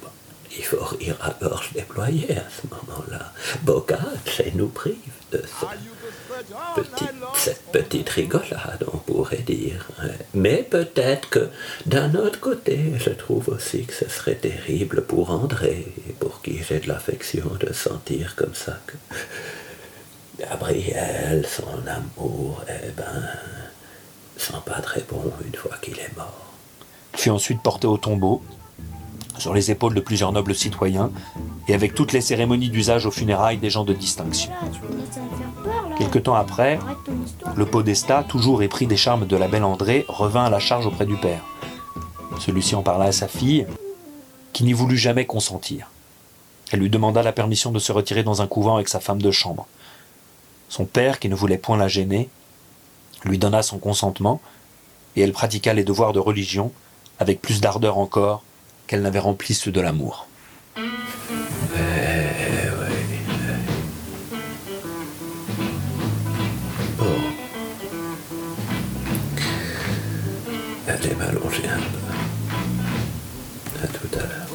Il 0.55 0.63
faut 0.63 0.83
rire 0.83 1.17
à 1.21 1.31
gorge 1.41 1.73
déployée 1.73 2.37
à 2.37 2.43
ce 2.49 2.67
moment-là. 2.67 3.33
Bocage 3.63 4.43
nous 4.53 4.69
prive 4.69 4.95
de 5.31 5.43
ça 5.59 5.71
petite, 6.75 7.13
cette 7.35 7.56
petite 7.71 8.09
rigolade, 8.09 8.85
on 8.93 8.97
pourrait 8.97 9.37
dire. 9.37 9.87
Mais 10.33 10.63
peut-être 10.63 11.29
que 11.29 11.49
d'un 11.85 12.15
autre 12.15 12.39
côté, 12.39 12.93
je 12.97 13.09
trouve 13.09 13.49
aussi 13.49 13.85
que 13.85 13.93
ce 13.93 14.09
serait 14.09 14.35
terrible 14.35 15.01
pour 15.03 15.31
André, 15.31 15.87
pour 16.19 16.41
qui 16.41 16.59
j'ai 16.63 16.79
de 16.79 16.87
l'affection 16.87 17.51
de 17.59 17.73
sentir 17.73 18.35
comme 18.35 18.53
ça 18.53 18.79
que 18.87 18.95
Gabriel, 20.39 21.45
son 21.47 21.87
amour, 21.87 22.63
eh 22.67 22.91
ben, 22.95 23.23
sent 24.37 24.61
pas 24.65 24.81
très 24.81 25.01
bon 25.01 25.31
une 25.45 25.55
fois 25.55 25.75
qu'il 25.81 25.97
est 25.99 26.15
mort. 26.15 26.53
Fut 27.15 27.31
ensuite 27.31 27.61
porté 27.63 27.87
au 27.87 27.97
tombeau, 27.97 28.43
sur 29.37 29.53
les 29.53 29.71
épaules 29.71 29.93
de 29.93 29.99
plusieurs 29.99 30.31
nobles 30.31 30.55
citoyens, 30.55 31.11
et 31.67 31.73
avec 31.73 31.93
toutes 31.93 32.13
les 32.13 32.21
cérémonies 32.21 32.69
d'usage 32.69 33.05
aux 33.05 33.11
funérailles 33.11 33.57
des 33.57 33.69
gens 33.69 33.83
de 33.83 33.93
distinction. 33.93 34.51
Quelque 35.97 36.19
temps 36.19 36.35
après, 36.35 36.79
le 37.55 37.65
podestat, 37.65 38.23
toujours 38.23 38.61
épris 38.61 38.87
des 38.87 38.97
charmes 38.97 39.25
de 39.25 39.35
la 39.35 39.47
belle 39.47 39.63
André, 39.63 40.05
revint 40.07 40.45
à 40.45 40.49
la 40.49 40.59
charge 40.59 40.85
auprès 40.85 41.05
du 41.05 41.17
père. 41.17 41.43
Celui-ci 42.39 42.75
en 42.75 42.83
parla 42.83 43.05
à 43.05 43.11
sa 43.11 43.27
fille, 43.27 43.65
qui 44.53 44.63
n'y 44.63 44.73
voulut 44.73 44.97
jamais 44.97 45.25
consentir. 45.25 45.89
Elle 46.71 46.79
lui 46.79 46.89
demanda 46.89 47.23
la 47.23 47.31
permission 47.31 47.71
de 47.71 47.79
se 47.79 47.91
retirer 47.91 48.23
dans 48.23 48.41
un 48.41 48.47
couvent 48.47 48.75
avec 48.75 48.89
sa 48.89 48.99
femme 48.99 49.21
de 49.21 49.31
chambre. 49.31 49.67
Son 50.69 50.85
père, 50.85 51.19
qui 51.19 51.29
ne 51.29 51.35
voulait 51.35 51.57
point 51.57 51.77
la 51.77 51.87
gêner, 51.87 52.29
lui 53.23 53.37
donna 53.37 53.63
son 53.63 53.79
consentement, 53.79 54.41
et 55.15 55.21
elle 55.21 55.31
pratiqua 55.31 55.73
les 55.73 55.83
devoirs 55.83 56.13
de 56.13 56.19
religion 56.19 56.71
avec 57.19 57.41
plus 57.41 57.61
d'ardeur 57.61 57.97
encore 57.97 58.43
qu'elle 58.87 59.01
n'avait 59.01 59.19
rempli 59.19 59.53
ceux 59.53 59.71
de 59.71 59.81
l'amour. 59.81 60.27
Bon. 66.97 67.05
Allez 70.87 71.15
m'allonger 71.15 71.67
un 71.67 71.79
peu. 71.79 71.99
À 73.83 73.87
tout 73.87 74.07
à 74.13 74.21
l'heure. 74.21 74.47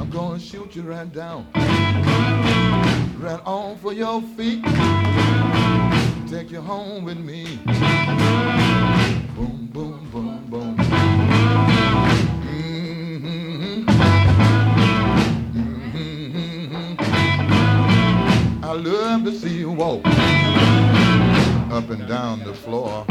I'm 0.00 0.08
gonna 0.10 0.38
shoot 0.38 0.74
you 0.74 0.82
right 0.82 1.12
down. 1.12 1.44
Right 3.20 3.40
on 3.44 3.76
for 3.76 3.92
your 3.92 4.22
feet. 4.36 4.64
Take 6.28 6.50
you 6.50 6.60
home 6.60 7.04
with 7.04 7.18
me. 7.18 7.58
Boom, 9.36 9.68
boom, 9.72 10.08
boom, 10.10 10.40
boom. 10.48 10.85
love 18.76 19.24
to 19.24 19.32
see 19.32 19.58
you 19.58 19.70
walk 19.70 20.04
up 21.72 21.88
and 21.90 22.06
down 22.06 22.44
the 22.44 22.52
floor. 22.52 23.04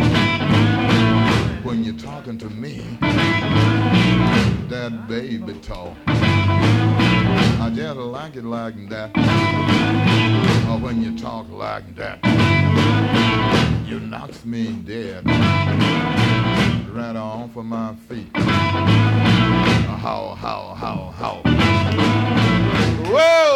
When 1.64 1.84
you're 1.84 1.98
talking 1.98 2.38
to 2.38 2.50
me, 2.52 2.98
that 4.70 5.08
baby 5.08 5.54
talk. 5.56 5.96
I 6.08 7.72
just 7.74 7.98
like 7.98 8.36
it 8.36 8.44
like 8.44 8.90
that. 8.90 9.12
Or 10.70 10.78
when 10.78 11.02
you 11.02 11.18
talk 11.18 11.50
like 11.50 11.96
that, 11.96 12.20
you 13.88 14.00
knocks 14.00 14.46
me 14.46 14.74
dead. 14.86 15.26
Right 16.92 17.16
off 17.16 17.56
of 17.56 17.66
my 17.66 17.96
feet. 18.08 18.30
How, 18.38 20.36
how, 20.40 20.76
how, 20.76 21.14
how. 21.18 21.42
Whoa! 23.12 23.55